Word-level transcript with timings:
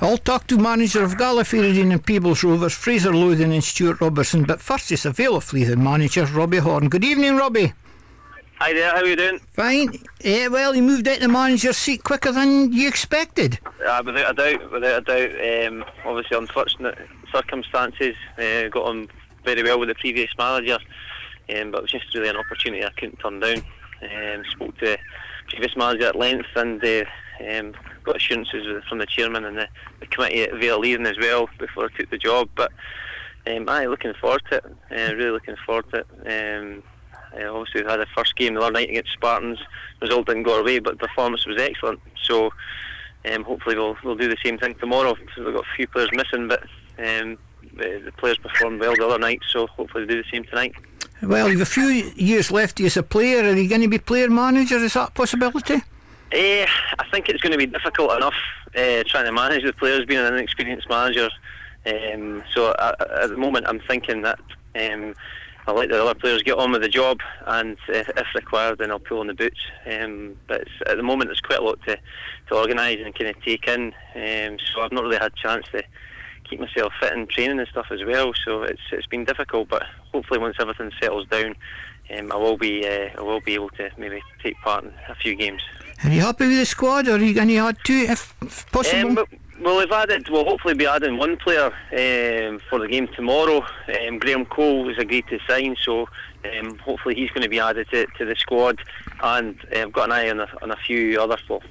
I'll 0.00 0.16
talk 0.16 0.46
to 0.46 0.56
manager 0.56 1.02
of 1.02 1.18
Gala 1.18 1.42
Fairydean 1.42 1.90
and 1.90 2.04
Peebles 2.04 2.44
Rovers, 2.44 2.72
Fraser 2.72 3.10
Lothen 3.10 3.52
and 3.52 3.64
Stuart 3.64 4.00
Robertson, 4.00 4.44
but 4.44 4.60
first 4.60 4.92
it's 4.92 5.04
a 5.04 5.10
Vale 5.10 5.34
of 5.34 5.52
manager, 5.76 6.24
Robbie 6.26 6.58
Horn. 6.58 6.88
Good 6.88 7.02
evening, 7.02 7.36
Robbie. 7.36 7.72
Hi 8.60 8.72
there, 8.72 8.90
how 8.90 9.02
are 9.02 9.06
you 9.06 9.16
doing? 9.16 9.40
Fine. 9.54 9.98
Yeah, 10.20 10.48
well, 10.48 10.76
you 10.76 10.82
moved 10.82 11.08
out 11.08 11.18
the 11.18 11.26
manager's 11.26 11.76
seat 11.76 12.04
quicker 12.04 12.30
than 12.30 12.72
you 12.72 12.86
expected. 12.86 13.58
Uh, 13.84 14.00
without 14.06 14.30
a 14.30 14.34
doubt, 14.34 14.70
without 14.70 15.08
a 15.08 15.28
doubt. 15.28 15.66
Um, 15.66 15.84
obviously, 16.04 16.38
unfortunate 16.38 16.96
circumstances. 17.32 18.14
Uh, 18.38 18.68
got 18.68 18.84
on 18.84 19.08
very 19.44 19.64
well 19.64 19.80
with 19.80 19.88
the 19.88 19.96
previous 19.96 20.30
manager, 20.38 20.78
um, 21.56 21.72
but 21.72 21.78
it 21.78 21.82
was 21.82 21.90
just 21.90 22.14
really 22.14 22.28
an 22.28 22.36
opportunity 22.36 22.84
I 22.84 22.90
couldn't 22.90 23.18
turn 23.18 23.40
down. 23.40 23.64
Um, 24.02 24.44
spoke 24.48 24.78
to 24.78 24.84
the 24.84 24.98
previous 25.48 25.76
manager 25.76 26.06
at 26.06 26.16
length 26.16 26.46
and 26.54 26.84
uh, 26.84 27.04
um, 27.50 27.74
got 28.08 28.16
assurances 28.16 28.82
from 28.88 28.98
the 28.98 29.06
chairman 29.06 29.44
and 29.44 29.56
the, 29.56 29.68
the 30.00 30.06
committee 30.06 30.42
at 30.42 30.52
Vale 30.54 30.80
Leithen 30.80 31.06
as 31.06 31.18
well 31.18 31.48
before 31.58 31.86
I 31.86 31.96
took 31.96 32.10
the 32.10 32.18
job. 32.18 32.48
But 32.54 32.72
um, 33.46 33.68
I 33.68 33.86
looking 33.86 34.14
forward 34.14 34.42
to 34.50 34.56
it. 34.56 34.64
Uh, 34.90 35.14
really 35.14 35.30
looking 35.30 35.56
forward 35.64 35.86
to 35.92 35.98
it. 35.98 36.06
Um, 36.26 36.82
uh, 37.34 37.52
obviously, 37.52 37.82
we 37.82 37.90
had 37.90 38.00
the 38.00 38.06
first 38.16 38.34
game 38.36 38.54
the 38.54 38.60
other 38.60 38.72
night 38.72 38.90
against 38.90 39.12
Spartans. 39.12 39.58
Result 40.00 40.26
didn't 40.26 40.44
go 40.44 40.56
our 40.58 40.64
way, 40.64 40.78
but 40.78 40.98
the 40.98 41.06
performance 41.06 41.46
was 41.46 41.60
excellent. 41.60 42.00
So 42.22 42.50
um, 43.30 43.44
hopefully 43.44 43.76
we'll 43.76 43.96
we'll 44.02 44.16
do 44.16 44.28
the 44.28 44.36
same 44.44 44.58
thing 44.58 44.74
tomorrow. 44.76 45.14
We've 45.36 45.54
got 45.54 45.64
a 45.64 45.76
few 45.76 45.86
players 45.86 46.10
missing, 46.12 46.48
but 46.48 46.62
um, 46.98 47.38
the, 47.76 48.02
the 48.04 48.12
players 48.16 48.38
performed 48.38 48.80
well 48.80 48.96
the 48.96 49.06
other 49.06 49.18
night. 49.18 49.40
So 49.48 49.66
hopefully 49.66 50.04
we'll 50.04 50.16
do 50.16 50.22
the 50.22 50.28
same 50.32 50.44
tonight. 50.44 50.74
Well, 51.20 51.50
you've 51.50 51.60
a 51.60 51.66
few 51.66 51.88
years 52.16 52.50
left 52.50 52.80
as 52.80 52.96
a 52.96 53.02
player. 53.02 53.42
Are 53.42 53.56
you 53.56 53.68
going 53.68 53.82
to 53.82 53.88
be 53.88 53.98
player 53.98 54.30
manager? 54.30 54.76
Is 54.76 54.94
that 54.94 55.08
a 55.08 55.12
possibility? 55.12 55.82
Uh, 56.32 56.66
I 56.98 57.08
think 57.10 57.28
it's 57.28 57.40
going 57.40 57.52
to 57.52 57.58
be 57.58 57.66
difficult 57.66 58.12
enough 58.14 58.34
uh, 58.76 59.02
trying 59.06 59.24
to 59.24 59.32
manage 59.32 59.64
the 59.64 59.72
players 59.72 60.04
being 60.04 60.20
an 60.20 60.34
inexperienced 60.34 60.88
manager. 60.88 61.30
Um, 61.86 62.42
so 62.54 62.74
at, 62.78 63.00
at 63.00 63.30
the 63.30 63.36
moment, 63.36 63.66
I'm 63.66 63.80
thinking 63.80 64.22
that 64.22 64.38
um, 64.78 65.14
I'll 65.66 65.74
let 65.74 65.88
the 65.88 66.02
other 66.02 66.14
players 66.14 66.42
get 66.42 66.58
on 66.58 66.72
with 66.72 66.82
the 66.82 66.88
job, 66.88 67.20
and 67.46 67.78
uh, 67.88 68.04
if 68.16 68.26
required, 68.34 68.78
then 68.78 68.90
I'll 68.90 68.98
pull 68.98 69.20
on 69.20 69.28
the 69.28 69.34
boots. 69.34 69.60
Um, 69.86 70.36
but 70.46 70.66
at 70.86 70.98
the 70.98 71.02
moment, 71.02 71.28
there's 71.28 71.40
quite 71.40 71.60
a 71.60 71.64
lot 71.64 71.78
to, 71.86 71.96
to 72.48 72.54
organise 72.54 72.98
and 73.02 73.14
kind 73.14 73.30
of 73.30 73.42
take 73.42 73.66
in. 73.66 73.94
Um, 74.14 74.58
so 74.58 74.82
I've 74.82 74.92
not 74.92 75.04
really 75.04 75.16
had 75.16 75.32
a 75.32 75.42
chance 75.42 75.66
to 75.72 75.82
keep 76.44 76.60
myself 76.60 76.92
fit 77.00 77.12
in 77.12 77.26
training 77.26 77.58
and 77.58 77.68
stuff 77.68 77.86
as 77.90 78.04
well. 78.04 78.32
So 78.44 78.62
it's 78.62 78.80
it's 78.92 79.06
been 79.06 79.24
difficult, 79.24 79.68
but 79.68 79.84
hopefully 80.12 80.40
once 80.40 80.56
everything 80.60 80.90
settles 81.00 81.26
down, 81.28 81.54
um, 82.16 82.32
I 82.32 82.36
will 82.36 82.56
be 82.56 82.86
uh, 82.86 83.10
I 83.16 83.22
will 83.22 83.40
be 83.40 83.54
able 83.54 83.70
to 83.70 83.90
maybe 83.96 84.22
take 84.42 84.56
part 84.60 84.84
in 84.84 84.92
a 85.08 85.14
few 85.14 85.34
games. 85.34 85.62
Are 86.04 86.10
you 86.10 86.20
happy 86.20 86.46
with 86.46 86.58
the 86.58 86.66
squad, 86.66 87.08
or 87.08 87.16
are 87.16 87.18
you 87.18 87.34
going 87.34 87.48
to 87.48 87.56
add 87.56 87.76
two 87.84 88.06
if, 88.08 88.34
if 88.40 88.70
possible? 88.70 89.18
Um, 89.18 89.26
well, 89.60 89.78
we've 89.78 89.90
added. 89.90 90.28
We'll 90.28 90.44
hopefully 90.44 90.74
be 90.74 90.86
adding 90.86 91.18
one 91.18 91.36
player 91.36 91.66
um, 91.66 92.60
for 92.70 92.78
the 92.78 92.86
game 92.88 93.08
tomorrow. 93.08 93.64
Um, 93.88 94.18
Graham 94.20 94.44
Cole 94.46 94.88
has 94.88 94.98
agreed 94.98 95.26
to 95.28 95.40
sign, 95.48 95.74
so 95.82 96.08
um, 96.44 96.78
hopefully 96.78 97.16
he's 97.16 97.30
going 97.30 97.42
to 97.42 97.48
be 97.48 97.58
added 97.58 97.88
to, 97.90 98.06
to 98.18 98.24
the 98.24 98.36
squad. 98.36 98.80
And 99.20 99.58
uh, 99.74 99.80
I've 99.80 99.92
got 99.92 100.10
an 100.10 100.12
eye 100.12 100.30
on 100.30 100.40
a, 100.40 100.48
on 100.62 100.70
a 100.70 100.76
few 100.76 101.20
other, 101.20 101.36
well, 101.48 101.62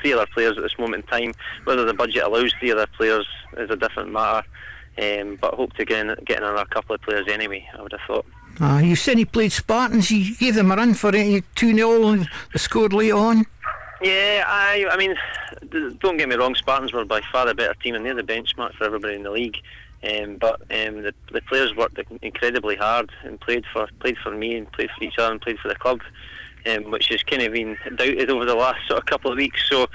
three 0.00 0.12
other 0.12 0.26
players 0.32 0.56
at 0.56 0.62
this 0.62 0.78
moment 0.78 1.04
in 1.04 1.10
time. 1.10 1.32
Whether 1.64 1.84
the 1.84 1.94
budget 1.94 2.22
allows 2.22 2.54
three 2.60 2.70
other 2.70 2.86
players 2.86 3.26
is 3.56 3.70
a 3.70 3.76
different 3.76 4.12
matter. 4.12 4.46
Um, 4.98 5.36
but 5.40 5.54
hope 5.54 5.74
to 5.74 5.84
get 5.84 6.06
in, 6.06 6.16
get 6.24 6.38
another 6.38 6.64
couple 6.66 6.94
of 6.94 7.02
players 7.02 7.26
anyway. 7.28 7.68
I 7.76 7.82
would 7.82 7.92
have 7.92 8.00
thought. 8.06 8.26
Uh, 8.60 8.80
you 8.82 8.96
said 8.96 9.18
he 9.18 9.24
played 9.24 9.52
Spartans. 9.52 10.10
You 10.10 10.34
gave 10.36 10.54
them 10.54 10.70
a 10.70 10.76
run 10.76 10.94
for 10.94 11.14
it. 11.14 11.44
Two 11.54 11.74
0 11.74 12.08
and 12.08 12.28
scored 12.54 12.92
late 12.92 13.12
on. 13.12 13.44
Yeah, 14.02 14.44
I, 14.46 14.86
I 14.90 14.96
mean, 14.96 15.16
don't 16.00 16.18
get 16.18 16.28
me 16.28 16.36
wrong. 16.36 16.54
Spartans 16.54 16.92
were 16.92 17.04
by 17.04 17.22
far 17.32 17.46
the 17.46 17.54
better 17.54 17.74
team, 17.74 17.94
and 17.94 18.04
they're 18.04 18.14
the 18.14 18.22
benchmark 18.22 18.74
for 18.74 18.84
everybody 18.84 19.14
in 19.14 19.22
the 19.22 19.30
league. 19.30 19.56
Um, 20.04 20.36
but 20.36 20.60
um, 20.70 21.02
the, 21.02 21.14
the 21.32 21.40
players 21.42 21.74
worked 21.74 21.98
incredibly 22.22 22.76
hard 22.76 23.10
and 23.24 23.40
played 23.40 23.64
for 23.72 23.88
played 24.00 24.18
for 24.18 24.30
me 24.30 24.56
and 24.56 24.70
played 24.72 24.90
for 24.96 25.04
each 25.04 25.18
other 25.18 25.32
and 25.32 25.40
played 25.40 25.58
for 25.58 25.68
the 25.68 25.74
club, 25.74 26.00
um, 26.66 26.90
which 26.90 27.08
has 27.08 27.22
kind 27.22 27.42
of 27.42 27.52
been 27.52 27.78
doubted 27.96 28.30
over 28.30 28.44
the 28.44 28.54
last 28.54 28.86
sort 28.86 29.00
of 29.00 29.06
couple 29.06 29.32
of 29.32 29.38
weeks. 29.38 29.66
So 29.68 29.86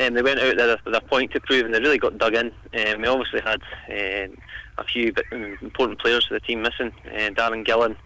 um, 0.00 0.12
they 0.12 0.22
went 0.22 0.40
out 0.40 0.56
there 0.58 0.76
with 0.84 0.94
a 0.94 1.00
point 1.00 1.32
to 1.32 1.40
prove, 1.40 1.64
and 1.64 1.74
they 1.74 1.80
really 1.80 1.98
got 1.98 2.18
dug 2.18 2.34
in. 2.34 2.48
Um, 2.48 3.00
we 3.00 3.08
obviously 3.08 3.40
had 3.40 3.62
um, 3.88 4.36
a 4.76 4.84
few 4.84 5.14
important 5.62 5.98
players 5.98 6.26
for 6.26 6.34
the 6.34 6.40
team 6.40 6.60
missing: 6.60 6.92
uh, 7.06 7.30
Darren 7.30 7.66
Gillan, 7.66 7.96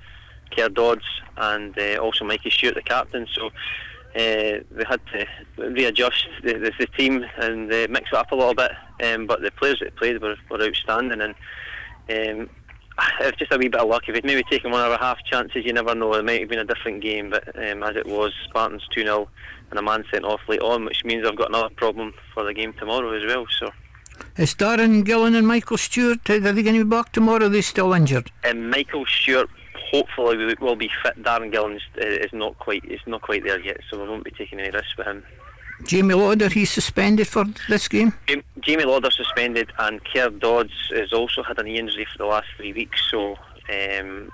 Kerr 0.54 0.68
Dodds, 0.68 1.04
and 1.36 1.76
uh, 1.76 1.96
also 1.96 2.24
Mikey 2.24 2.50
Stewart, 2.50 2.76
the 2.76 2.82
captain. 2.82 3.26
So 3.34 3.50
uh, 4.14 4.64
they 4.70 4.84
had 4.88 5.00
to 5.12 5.26
readjust 5.56 6.26
the, 6.42 6.54
the, 6.54 6.72
the 6.78 6.86
team 6.86 7.24
and 7.38 7.72
uh, 7.72 7.86
mix 7.90 8.10
it 8.12 8.14
up 8.14 8.32
a 8.32 8.34
little 8.34 8.54
bit. 8.54 8.72
Um, 9.02 9.26
but 9.26 9.40
the 9.40 9.50
players 9.52 9.78
that 9.80 9.96
played 9.96 10.20
were, 10.20 10.36
were 10.50 10.62
outstanding, 10.62 11.20
and 11.20 11.34
um, 12.40 12.50
it's 13.20 13.38
just 13.38 13.52
a 13.52 13.58
wee 13.58 13.68
bit 13.68 13.80
of 13.80 13.88
luck. 13.88 14.08
If 14.08 14.14
you'd 14.14 14.24
maybe 14.24 14.42
taken 14.50 14.70
one 14.70 14.84
of 14.84 14.92
our 14.92 14.98
half 14.98 15.18
chances, 15.24 15.64
you 15.64 15.72
never 15.72 15.94
know. 15.94 16.12
It 16.14 16.24
might 16.24 16.40
have 16.40 16.48
been 16.48 16.58
a 16.58 16.64
different 16.64 17.02
game, 17.02 17.30
but 17.30 17.56
um, 17.56 17.82
as 17.82 17.96
it 17.96 18.06
was, 18.06 18.32
Spartans 18.48 18.86
2 18.92 19.02
0 19.02 19.28
and 19.70 19.78
a 19.78 19.82
man 19.82 20.04
sent 20.12 20.24
off 20.24 20.40
late 20.48 20.60
on, 20.60 20.84
which 20.84 21.04
means 21.04 21.26
I've 21.26 21.36
got 21.36 21.50
another 21.50 21.70
problem 21.70 22.12
for 22.34 22.44
the 22.44 22.52
game 22.52 22.72
tomorrow 22.74 23.12
as 23.12 23.24
well. 23.24 23.46
So. 23.58 23.70
Is 24.36 24.54
Darren 24.54 25.04
Gillen 25.04 25.34
and 25.34 25.46
Michael 25.46 25.78
Stewart, 25.78 26.28
are 26.28 26.40
they 26.40 26.62
going 26.62 26.76
to 26.76 26.84
be 26.84 26.90
back 26.90 27.12
tomorrow? 27.12 27.46
Are 27.46 27.48
they 27.48 27.62
still 27.62 27.92
injured? 27.92 28.30
And 28.42 28.58
um, 28.58 28.70
Michael 28.70 29.06
Stewart 29.06 29.48
hopefully 29.90 30.36
we 30.36 30.54
will 30.60 30.76
be 30.76 30.90
fit. 31.02 31.22
Darren 31.22 31.50
Gillen 31.50 31.76
is, 31.76 31.82
is 31.96 32.32
not 32.32 32.58
quite 32.58 32.84
is 32.84 33.00
not 33.06 33.22
quite 33.22 33.44
there 33.44 33.60
yet, 33.60 33.80
so 33.88 34.00
we 34.00 34.08
won't 34.08 34.24
be 34.24 34.30
taking 34.30 34.60
any 34.60 34.70
risks 34.70 34.96
with 34.96 35.06
him. 35.06 35.24
Jamie 35.84 36.14
Lauder, 36.14 36.48
he's 36.48 36.70
suspended 36.70 37.26
for 37.26 37.44
this 37.68 37.88
game. 37.88 38.12
Jamie 38.60 38.84
Lauder 38.84 39.10
suspended, 39.10 39.72
and 39.78 40.00
Kerr 40.04 40.30
Dodds 40.30 40.90
has 40.90 41.12
also 41.12 41.42
had 41.42 41.58
an 41.58 41.66
injury 41.66 42.06
for 42.12 42.18
the 42.18 42.26
last 42.26 42.48
three 42.56 42.72
weeks, 42.72 43.00
so 43.10 43.36
um, 43.72 44.30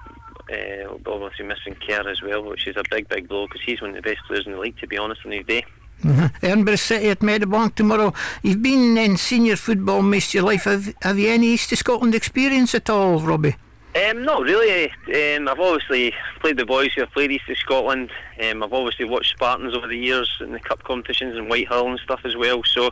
uh, 0.52 0.88
obviously 1.06 1.44
missing 1.44 1.76
Kerr 1.86 2.08
as 2.08 2.22
well, 2.22 2.42
which 2.42 2.66
is 2.66 2.76
a 2.76 2.82
big, 2.90 3.08
big 3.08 3.28
blow 3.28 3.46
because 3.46 3.62
he's 3.62 3.80
one 3.80 3.90
of 3.90 3.96
the 3.96 4.02
best 4.02 4.22
players 4.26 4.46
in 4.46 4.52
the 4.52 4.58
league, 4.58 4.78
to 4.78 4.86
be 4.86 4.98
honest, 4.98 5.24
on 5.24 5.32
his 5.32 5.46
day. 5.46 5.64
Mm-hmm. 6.02 6.44
Edinburgh 6.44 6.76
City 6.76 7.08
at 7.08 7.20
Meadowbank 7.20 7.74
tomorrow. 7.74 8.12
You've 8.42 8.62
been 8.62 8.98
in 8.98 9.16
senior 9.16 9.56
football 9.56 10.02
most 10.02 10.28
of 10.28 10.34
your 10.34 10.42
life. 10.44 10.64
Have, 10.64 10.94
have 11.02 11.18
you 11.18 11.30
any 11.30 11.48
East 11.48 11.72
of 11.72 11.78
Scotland 11.78 12.14
experience 12.14 12.74
at 12.74 12.90
all, 12.90 13.20
Robbie? 13.20 13.56
Um, 13.96 14.24
not 14.24 14.42
really. 14.42 14.90
Um, 14.90 15.48
I've 15.48 15.58
obviously 15.58 16.12
played 16.40 16.58
the 16.58 16.66
boys 16.66 16.92
who 16.94 17.00
have 17.00 17.12
played 17.12 17.32
East 17.32 17.48
of 17.48 17.56
Scotland. 17.56 18.10
Um, 18.42 18.62
I've 18.62 18.72
obviously 18.72 19.06
watched 19.06 19.30
Spartans 19.30 19.74
over 19.74 19.86
the 19.86 19.96
years 19.96 20.30
in 20.40 20.52
the 20.52 20.60
cup 20.60 20.84
competitions 20.84 21.34
and 21.36 21.48
Whitehall 21.48 21.88
and 21.88 21.98
stuff 22.00 22.20
as 22.24 22.36
well. 22.36 22.62
So 22.64 22.90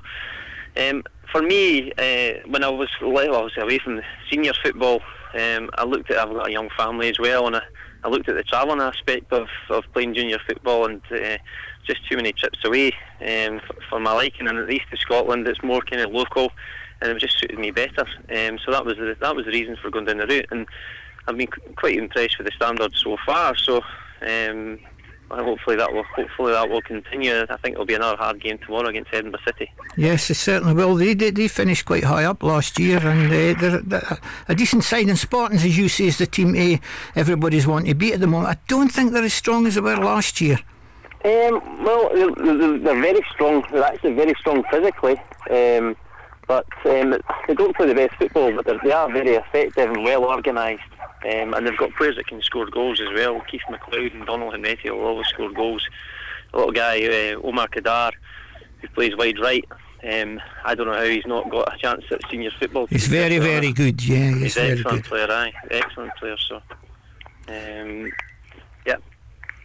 um, 0.78 1.02
for 1.30 1.42
me, 1.42 1.92
uh, 1.92 2.40
when 2.46 2.64
I 2.64 2.70
was 2.70 2.88
obviously 3.02 3.62
away 3.62 3.78
from 3.78 4.00
senior 4.30 4.54
football, 4.62 5.02
um, 5.34 5.68
I 5.74 5.84
looked 5.84 6.10
at 6.10 6.16
I've 6.16 6.32
got 6.32 6.48
a 6.48 6.52
young 6.52 6.70
family 6.74 7.10
as 7.10 7.18
well, 7.18 7.48
and 7.48 7.56
I, 7.56 7.62
I 8.02 8.08
looked 8.08 8.30
at 8.30 8.36
the 8.36 8.42
travelling 8.42 8.80
aspect 8.80 9.30
of, 9.30 9.48
of 9.68 9.84
playing 9.92 10.14
junior 10.14 10.38
football 10.46 10.86
and 10.86 11.02
uh, 11.10 11.36
just 11.86 12.08
too 12.08 12.16
many 12.16 12.32
trips 12.32 12.60
away 12.64 12.92
um, 13.20 13.60
for, 13.66 13.76
for 13.90 14.00
my 14.00 14.12
liking. 14.12 14.48
And 14.48 14.56
at 14.56 14.68
the 14.68 14.76
East 14.76 14.86
of 14.90 15.00
Scotland, 15.00 15.46
it's 15.48 15.62
more 15.62 15.82
kind 15.82 16.00
of 16.00 16.12
local 16.12 16.50
and 17.00 17.10
it 17.10 17.18
just 17.18 17.38
suited 17.38 17.58
me 17.58 17.70
better. 17.70 18.06
Um, 18.30 18.58
so 18.64 18.72
that 18.72 18.84
was 18.84 18.96
the, 18.96 19.16
that 19.20 19.36
was 19.36 19.44
the 19.44 19.52
reason 19.52 19.76
for 19.76 19.90
going 19.90 20.06
down 20.06 20.18
the 20.18 20.26
route, 20.26 20.46
and 20.50 20.66
I've 21.26 21.36
been 21.36 21.48
quite 21.76 21.96
impressed 21.96 22.38
with 22.38 22.46
the 22.46 22.52
standards 22.52 23.00
so 23.02 23.16
far. 23.24 23.56
So 23.56 23.82
um, 24.22 24.78
hopefully 25.30 25.76
that 25.76 25.92
will 25.92 26.04
hopefully 26.04 26.52
that 26.52 26.68
will 26.68 26.82
continue. 26.82 27.44
I 27.48 27.56
think 27.56 27.74
it'll 27.74 27.86
be 27.86 27.94
another 27.94 28.16
hard 28.16 28.40
game 28.40 28.58
tomorrow 28.58 28.88
against 28.88 29.12
Edinburgh 29.12 29.40
City. 29.46 29.70
Yes, 29.96 30.30
it 30.30 30.34
certainly 30.34 30.74
will. 30.74 30.94
They 30.94 31.14
they, 31.14 31.30
they 31.30 31.48
finished 31.48 31.84
quite 31.84 32.04
high 32.04 32.24
up 32.24 32.42
last 32.42 32.78
year, 32.78 32.98
and 32.98 33.26
uh, 33.26 33.60
they're, 33.60 33.80
they're, 33.80 34.18
a 34.48 34.54
decent 34.54 34.84
side. 34.84 35.08
And 35.08 35.18
Spartans, 35.18 35.64
as 35.64 35.76
you 35.76 35.88
say, 35.88 36.06
is 36.06 36.18
the 36.18 36.26
team 36.26 36.54
A 36.56 36.80
everybody's 37.14 37.66
wanting 37.66 37.88
to 37.88 37.94
beat 37.94 38.14
at 38.14 38.20
the 38.20 38.26
moment. 38.26 38.56
I 38.56 38.60
don't 38.68 38.92
think 38.92 39.12
they're 39.12 39.24
as 39.24 39.34
strong 39.34 39.66
as 39.66 39.74
they 39.74 39.80
were 39.80 39.96
last 39.96 40.40
year. 40.40 40.58
Um, 41.24 41.82
well, 41.82 42.10
they're, 42.12 42.78
they're, 42.78 43.00
very 43.00 43.24
strong. 43.30 43.64
They're 43.72 43.82
actually 43.82 44.12
very 44.12 44.34
strong 44.38 44.62
physically. 44.70 45.16
Um, 45.50 45.96
but 46.46 46.66
um, 46.84 47.16
they 47.46 47.54
don't 47.54 47.76
play 47.76 47.86
the 47.86 47.94
best 47.94 48.14
football, 48.16 48.52
but 48.52 48.66
they 48.82 48.92
are 48.92 49.10
very 49.12 49.34
effective 49.34 49.90
and 49.90 50.04
well 50.04 50.24
organised. 50.24 50.82
Um, 51.24 51.54
and 51.54 51.66
they've 51.66 51.76
got 51.76 51.94
players 51.94 52.16
that 52.16 52.26
can 52.26 52.42
score 52.42 52.66
goals 52.66 53.00
as 53.00 53.08
well. 53.14 53.40
Keith 53.50 53.62
McLeod 53.70 54.12
and 54.12 54.26
Donald 54.26 54.52
Henretti 54.52 54.90
will 54.90 55.06
always 55.06 55.26
score 55.28 55.50
goals. 55.50 55.86
A 56.52 56.58
little 56.58 56.72
guy, 56.72 57.02
uh, 57.04 57.40
Omar 57.42 57.68
Kadar, 57.68 58.12
who 58.80 58.88
plays 58.88 59.16
wide 59.16 59.38
right. 59.38 59.64
Um, 60.06 60.38
I 60.66 60.74
don't 60.74 60.86
know 60.86 60.92
how 60.92 61.04
he's 61.04 61.26
not 61.26 61.48
got 61.50 61.74
a 61.74 61.78
chance 61.78 62.04
at 62.10 62.20
senior 62.30 62.50
football. 62.58 62.86
He's 62.88 63.06
very, 63.06 63.38
very 63.38 63.72
good. 63.72 64.06
Yeah, 64.06 64.32
he's, 64.32 64.42
he's 64.42 64.54
very 64.54 64.72
excellent 64.72 65.02
good. 65.02 65.08
player. 65.08 65.30
Aye, 65.30 65.52
excellent 65.70 66.14
player. 66.16 66.36
So, 66.36 66.56
um, 67.48 68.12
yeah. 68.86 68.96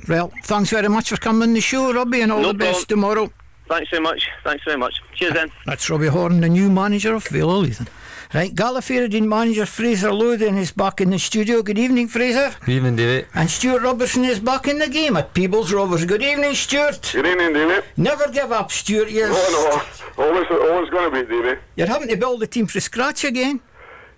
Well, 0.07 0.31
thanks 0.45 0.69
very 0.69 0.87
much 0.87 1.09
for 1.09 1.17
coming 1.17 1.49
on 1.49 1.53
the 1.53 1.59
show, 1.59 1.93
Robbie, 1.93 2.21
and 2.21 2.31
all 2.31 2.41
no 2.41 2.53
the 2.53 2.57
best 2.57 2.87
problem. 2.87 3.15
tomorrow. 3.15 3.33
Thanks 3.69 3.89
very 3.91 4.01
much. 4.01 4.27
Thanks 4.43 4.63
very 4.65 4.77
much. 4.77 4.95
Cheers 5.13 5.33
then. 5.33 5.51
That's 5.65 5.89
Robbie 5.89 6.07
Horn, 6.07 6.41
the 6.41 6.49
new 6.49 6.69
manager 6.69 7.13
of 7.15 7.27
Vale 7.27 7.47
Leithen. 7.63 7.87
Right, 8.33 8.53
Gala 8.53 8.81
Fairydean 8.81 9.27
manager 9.27 9.65
Fraser 9.65 10.09
Lothen 10.09 10.55
is 10.57 10.71
back 10.71 11.01
in 11.01 11.09
the 11.09 11.17
studio. 11.17 11.63
Good 11.63 11.79
evening, 11.79 12.07
Fraser. 12.07 12.53
Good 12.59 12.73
evening, 12.73 12.95
David. 12.95 13.27
And 13.33 13.49
Stuart 13.49 13.81
Robertson 13.81 14.23
is 14.23 14.39
back 14.39 14.67
in 14.67 14.77
the 14.77 14.87
game 14.87 15.17
at 15.17 15.33
Peebles 15.33 15.73
Rovers. 15.73 16.05
Good 16.05 16.21
evening, 16.21 16.53
Stuart. 16.53 17.09
Good 17.11 17.25
evening, 17.25 17.53
David. 17.53 17.83
Never 17.97 18.27
give 18.31 18.51
up, 18.51 18.71
Stuart. 18.71 19.09
You're 19.09 19.29
Oh, 19.31 19.87
Always, 20.19 20.45
always 20.51 20.89
going 20.91 21.11
to 21.11 21.23
be, 21.25 21.27
Davey. 21.41 21.59
You're 21.75 21.87
having 21.87 22.07
to 22.09 22.17
build 22.17 22.41
the 22.41 22.47
team 22.47 22.67
from 22.67 22.81
scratch 22.81 23.23
again. 23.23 23.61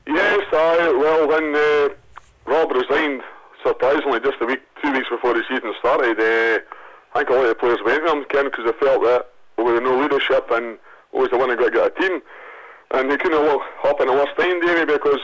Yes, 0.07 0.42
I 0.51 0.94
well 0.98 1.27
when 1.30 1.56
uh, 1.56 1.89
Rob 2.51 2.71
resigned, 2.71 3.21
surprisingly, 3.63 4.19
just 4.19 4.42
a 4.42 4.45
week, 4.45 4.59
two 4.83 4.92
weeks 4.92 5.07
before 5.09 5.36
the 5.36 5.44
season 5.48 5.74
started, 5.80 6.19
uh, 6.19 6.59
I 7.13 7.19
think 7.19 7.30
a 7.30 7.33
lot 7.33 7.44
of 7.44 7.50
the 7.50 7.56
players 7.56 7.80
went 7.86 8.03
to 8.06 8.12
him, 8.12 8.25
Ken, 8.30 8.45
because 8.45 8.65
they 8.65 8.74
felt 8.86 9.03
that 9.03 9.30
had 9.57 9.83
no 9.83 10.00
leadership 10.00 10.50
and 10.51 10.77
always 11.13 11.30
the 11.31 11.38
one 11.38 11.50
that 11.50 11.59
got, 11.59 11.74
got 11.74 11.92
a 11.98 12.01
team. 12.01 12.21
And 12.92 13.12
he 13.12 13.18
couldn't 13.18 13.44
look 13.44 13.62
up 13.86 14.01
in 14.01 14.07
the 14.07 14.13
worst 14.13 14.36
time, 14.38 14.59
Davey, 14.59 14.86
because 14.86 15.19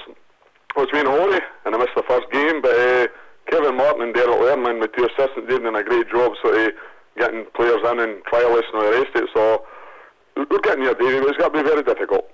I 0.75 0.79
was 0.79 0.89
being 0.91 1.05
holy 1.05 1.39
and 1.65 1.75
I 1.75 1.77
missed 1.77 1.95
the 1.95 2.03
first 2.03 2.31
game. 2.31 2.61
But 2.61 2.75
uh, 2.75 3.07
Kevin 3.49 3.75
Martin 3.75 4.03
and 4.03 4.15
Daryl 4.15 4.39
Ehrman, 4.39 4.79
my 4.79 4.87
two 4.87 5.05
assistants, 5.05 5.49
did 5.49 5.65
a 5.65 5.83
great 5.83 6.09
job 6.09 6.33
sort 6.41 6.55
of 6.55 6.71
getting 7.17 7.45
players 7.55 7.81
in 7.91 7.99
and 7.99 8.23
trialists 8.25 8.69
and 8.71 8.75
all 8.75 8.91
the 8.91 9.01
rest 9.01 9.15
of 9.15 9.23
it. 9.23 9.29
So 9.33 9.65
we're 10.37 10.59
getting 10.59 10.85
there, 10.85 10.93
Davey, 10.93 11.19
but 11.19 11.29
it's 11.29 11.37
got 11.37 11.53
to 11.53 11.63
be 11.63 11.67
very 11.67 11.83
difficult. 11.83 12.29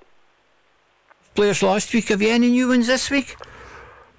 Players 1.34 1.62
last 1.62 1.92
week, 1.92 2.08
have 2.08 2.22
you 2.22 2.28
any 2.28 2.50
new 2.50 2.68
ones 2.68 2.86
this 2.86 3.10
week? 3.10 3.36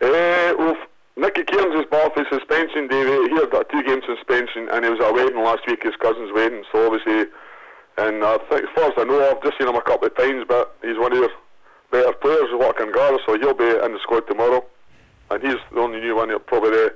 Uh, 0.01 0.53
well, 0.57 0.75
Nicky 1.15 1.43
Cairns 1.43 1.75
is 1.79 1.85
back 1.89 2.13
for 2.13 2.25
suspension, 2.29 2.87
Davey. 2.89 3.29
He 3.29 3.35
had 3.35 3.49
got 3.51 3.67
a 3.67 3.71
two-game 3.71 4.01
suspension, 4.05 4.67
and 4.69 4.83
he 4.83 4.91
was 4.91 4.99
at 4.99 5.11
a 5.11 5.13
wedding 5.13 5.41
last 5.41 5.65
week, 5.65 5.83
his 5.83 5.95
cousin's 5.95 6.33
wedding. 6.33 6.63
So 6.73 6.87
obviously, 6.87 7.31
and 7.97 8.23
I 8.23 8.37
think, 8.49 8.63
as 8.63 8.69
far 8.75 8.85
as 8.91 8.93
I 8.97 9.03
know, 9.03 9.29
I've 9.29 9.41
just 9.43 9.57
seen 9.57 9.67
him 9.67 9.75
a 9.75 9.81
couple 9.81 10.07
of 10.07 10.15
times, 10.17 10.45
but 10.47 10.75
he's 10.81 10.97
one 10.97 11.13
of 11.13 11.17
your 11.17 11.29
better 11.91 12.13
players 12.13 12.51
what 12.51 12.75
I 12.75 12.79
can 12.83 12.91
gather. 12.91 13.19
So 13.25 13.37
he'll 13.39 13.53
be 13.53 13.63
in 13.63 13.93
the 13.93 13.99
squad 14.01 14.27
tomorrow, 14.27 14.65
and 15.31 15.41
he's 15.41 15.55
the 15.71 15.79
only 15.79 16.01
new 16.01 16.15
one. 16.15 16.37
Probably 16.45 16.71
the 16.71 16.95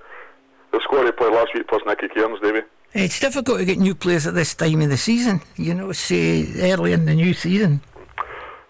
the 0.71 0.79
squad 0.83 1.05
he 1.05 1.11
played 1.11 1.33
last 1.33 1.53
week 1.53 1.67
plus 1.67 1.81
Nicky 1.87 2.09
Cairns, 2.09 2.39
Davey. 2.41 2.61
It's 2.93 3.19
difficult 3.19 3.59
to 3.59 3.65
get 3.65 3.79
new 3.79 3.95
players 3.95 4.27
at 4.27 4.33
this 4.33 4.53
time 4.55 4.81
of 4.81 4.89
the 4.89 4.97
season. 4.97 5.41
You 5.55 5.73
know, 5.73 5.91
say 5.91 6.47
early 6.71 6.93
in 6.93 7.05
the 7.05 7.15
new 7.15 7.33
season. 7.33 7.81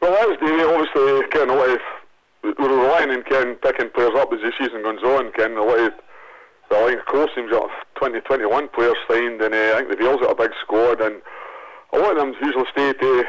Well, 0.01 0.11
that 0.11 0.27
was 0.27 0.37
Davey. 0.39 0.63
Obviously, 0.63 1.27
Ken, 1.29 1.49
a 1.49 1.55
lot 1.55 1.69
of 1.69 1.79
we 2.43 2.51
were 2.51 2.83
relying 2.83 3.09
on 3.11 3.23
Ken 3.23 3.55
picking 3.55 3.89
players 3.89 4.13
up 4.15 4.31
as 4.31 4.39
the 4.41 4.51
season 4.57 4.83
goes 4.83 5.03
on. 5.03 5.31
Ken, 5.33 5.57
a 5.57 5.63
lot 5.63 5.79
of 5.79 5.93
the 6.69 6.75
line 6.75 6.99
of 6.99 7.05
course 7.05 7.31
seems 7.35 7.51
got 7.51 7.69
20, 7.95 8.21
21 8.21 8.69
players 8.69 8.95
signed, 9.09 9.41
and 9.41 9.53
uh, 9.53 9.73
I 9.75 9.79
think 9.79 9.89
the 9.89 9.97
Vale's 9.97 10.21
got 10.21 10.31
a 10.31 10.35
big 10.35 10.51
squad, 10.61 11.01
and 11.01 11.21
a 11.93 11.97
lot 11.97 12.11
of 12.11 12.17
them 12.17 12.35
usually 12.41 12.65
stay 12.71 12.93
to 12.93 13.23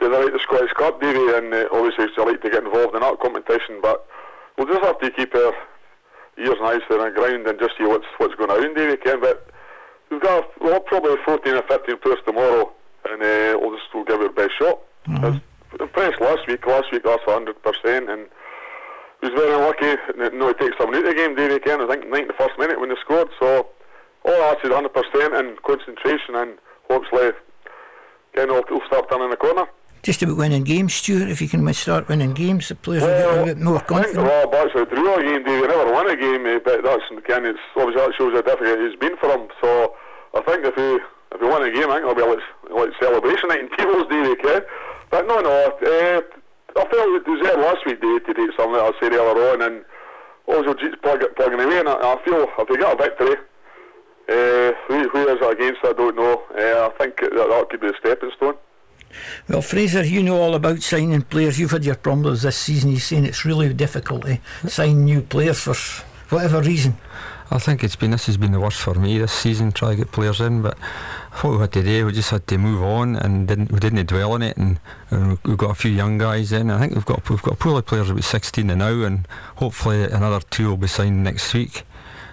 to 0.00 0.08
the 0.08 0.10
right 0.10 0.26
of 0.26 0.32
the 0.32 0.38
Scottish 0.38 0.72
Cup, 0.72 1.00
Davey, 1.00 1.20
and 1.34 1.52
uh, 1.52 1.68
obviously 1.72 2.06
they 2.16 2.24
like 2.24 2.40
to 2.42 2.50
get 2.50 2.64
involved 2.64 2.94
in 2.94 3.00
that 3.00 3.20
competition. 3.20 3.80
But 3.82 4.06
we'll 4.56 4.66
just 4.66 4.84
have 4.84 4.98
to 5.00 5.10
keep 5.10 5.34
our 5.34 5.52
ears 6.38 6.56
and 6.58 6.66
eyes 6.66 6.80
to 6.88 6.96
the 6.96 7.10
ground 7.10 7.46
and 7.46 7.58
just 7.58 7.76
see 7.76 7.84
what's 7.84 8.06
what's 8.18 8.34
going 8.34 8.50
on, 8.50 8.74
Davey. 8.74 8.96
Ken, 8.96 9.20
but 9.20 9.50
we've 10.10 10.22
got 10.22 10.48
we'll 10.60 10.80
probably 10.80 11.16
14 11.24 11.54
or 11.54 11.62
15 11.62 11.98
players 11.98 12.18
tomorrow, 12.26 12.72
and 13.08 13.22
uh, 13.22 13.58
we'll 13.60 13.76
just 13.76 13.92
we'll 13.94 14.04
give 14.04 14.20
it 14.20 14.34
the 14.34 14.42
best 14.42 14.56
shot. 14.58 14.80
Mm-hmm. 15.06 15.82
Impressed 15.82 16.20
last 16.20 16.46
week. 16.48 16.66
Last 16.66 16.90
week 16.92 17.02
that's 17.04 17.26
100 17.26 17.62
percent, 17.62 18.08
and 18.10 18.26
he 19.20 19.28
was 19.28 19.36
very 19.36 19.52
unlucky. 19.52 20.00
No, 20.36 20.48
it 20.48 20.58
takes 20.58 20.76
someone 20.78 20.96
out 20.96 21.06
of 21.06 21.12
the 21.12 21.14
game, 21.14 21.36
Davey 21.36 21.60
Ken. 21.60 21.80
I 21.80 21.86
think 21.86 22.06
91st 22.06 22.58
minute 22.58 22.80
when 22.80 22.88
they 22.88 22.96
scored. 23.04 23.28
So 23.38 23.68
all 24.24 24.40
that's 24.40 24.62
100 24.64 24.88
percent 24.88 25.34
and 25.34 25.60
concentration, 25.62 26.36
and 26.36 26.58
hopefully 26.88 27.32
Ken 28.34 28.48
will 28.48 28.62
start 28.86 29.10
turning 29.10 29.30
the 29.30 29.36
corner. 29.36 29.66
Just 30.02 30.22
about 30.22 30.38
winning 30.38 30.64
games, 30.64 30.94
Stuart. 30.94 31.28
If 31.28 31.42
you 31.42 31.48
can 31.48 31.72
start 31.74 32.08
winning 32.08 32.32
games, 32.32 32.68
the 32.68 32.74
players 32.74 33.02
well, 33.02 33.36
will 33.36 33.44
get 33.44 33.52
a 33.52 33.54
bit 33.54 33.62
more 33.62 33.80
confident. 33.80 34.18
I 34.18 34.42
think 34.46 34.50
the 34.50 34.58
actually 34.58 34.84
drew 34.86 35.14
a 35.14 35.22
game, 35.22 35.44
Davey. 35.44 35.66
Never 35.66 35.92
won 35.92 36.08
a 36.08 36.16
game, 36.16 36.46
eh, 36.46 36.58
but 36.64 36.82
that's 36.82 37.04
Ken. 37.26 37.44
It's 37.44 37.58
obviously 37.76 38.00
that 38.00 38.14
shows 38.16 38.32
how 38.32 38.40
difficult 38.40 38.80
it's 38.80 38.96
been 38.96 39.16
for 39.18 39.28
him. 39.28 39.48
So 39.60 39.94
I 40.34 40.40
think 40.40 40.64
if 40.64 40.74
he 40.74 40.98
if 41.32 41.40
he 41.40 41.46
win 41.46 41.68
a 41.68 41.70
game, 41.70 41.90
I 41.90 42.00
think 42.00 42.08
it'll 42.08 42.14
be 42.14 42.22
like, 42.22 42.44
like 42.72 42.90
celebration 42.98 43.48
night 43.48 43.60
in 43.60 43.68
Peebles, 43.68 44.08
Davey 44.08 44.36
Ken. 44.40 44.62
But 45.10 45.26
no, 45.26 45.40
no. 45.40 45.52
Uh, 45.84 46.22
I 46.76 46.84
felt 46.88 47.20
it 47.20 47.28
was 47.28 47.40
there 47.42 47.58
last 47.58 47.84
week, 47.84 48.00
Dave, 48.00 48.24
to 48.24 48.32
take 48.32 48.56
something 48.56 48.80
that 48.80 48.88
I 48.88 48.92
said 49.00 49.12
earlier 49.12 49.52
on, 49.52 49.60
and 49.60 49.84
also 50.46 50.72
just 50.74 51.02
plug 51.02 51.20
plugging 51.36 51.60
away. 51.60 51.78
And 51.78 51.88
I, 51.90 52.16
I 52.16 52.16
feel 52.24 52.48
if 52.48 52.68
they 52.68 52.76
get 52.76 52.94
a 52.94 52.96
victory, 52.96 53.36
uh, 54.30 54.72
who, 54.86 55.08
who 55.08 55.28
is 55.28 55.40
it 55.40 55.52
against? 55.52 55.80
I 55.84 55.92
don't 55.92 56.16
know. 56.16 56.42
Uh, 56.54 56.88
I 56.88 56.90
think 56.98 57.20
that, 57.20 57.34
that 57.34 57.66
could 57.70 57.80
be 57.80 57.88
a 57.88 57.94
stepping 57.98 58.30
stone. 58.36 58.54
Well, 59.48 59.62
Fraser, 59.62 60.04
you 60.04 60.22
know 60.22 60.40
all 60.40 60.54
about 60.54 60.82
signing 60.82 61.22
players. 61.22 61.58
You've 61.58 61.72
had 61.72 61.84
your 61.84 61.96
problems 61.96 62.42
this 62.42 62.56
season. 62.56 62.90
You're 62.90 63.00
saying 63.00 63.24
it's 63.24 63.44
really 63.44 63.74
difficult 63.74 64.22
to 64.22 64.38
sign 64.68 65.04
new 65.04 65.22
players 65.22 65.60
for 65.60 65.74
whatever 66.28 66.62
reason. 66.62 66.96
I 67.52 67.58
think 67.58 67.82
it's 67.82 67.96
been 67.96 68.12
this 68.12 68.26
has 68.26 68.36
been 68.36 68.52
the 68.52 68.60
worst 68.60 68.80
for 68.80 68.94
me 68.94 69.18
this 69.18 69.32
season 69.32 69.72
trying 69.72 69.96
to 69.96 70.04
get 70.04 70.12
players 70.12 70.40
in, 70.40 70.62
but 70.62 70.78
what 71.40 71.54
we 71.54 71.58
had 71.58 71.72
today 71.72 72.04
we 72.04 72.12
just 72.12 72.30
had 72.30 72.46
to 72.46 72.58
move 72.58 72.80
on 72.80 73.16
and 73.16 73.48
didn't 73.48 73.72
we 73.72 73.80
didn't 73.80 74.06
dwell 74.06 74.34
on 74.34 74.42
it 74.42 74.56
and, 74.56 74.78
and 75.10 75.36
we've 75.44 75.58
got 75.58 75.70
a 75.70 75.74
few 75.74 75.90
young 75.90 76.16
guys 76.16 76.52
in. 76.52 76.70
I 76.70 76.78
think 76.78 76.94
we've 76.94 77.04
got 77.04 77.28
we've 77.28 77.42
got 77.42 77.54
a 77.54 77.56
pool 77.56 77.76
of 77.76 77.86
players 77.86 78.08
about 78.08 78.22
16 78.22 78.64
now 78.68 79.02
and 79.02 79.26
hopefully 79.56 80.04
another 80.04 80.38
two 80.50 80.68
will 80.68 80.76
be 80.76 80.86
signed 80.86 81.24
next 81.24 81.52
week. 81.52 81.82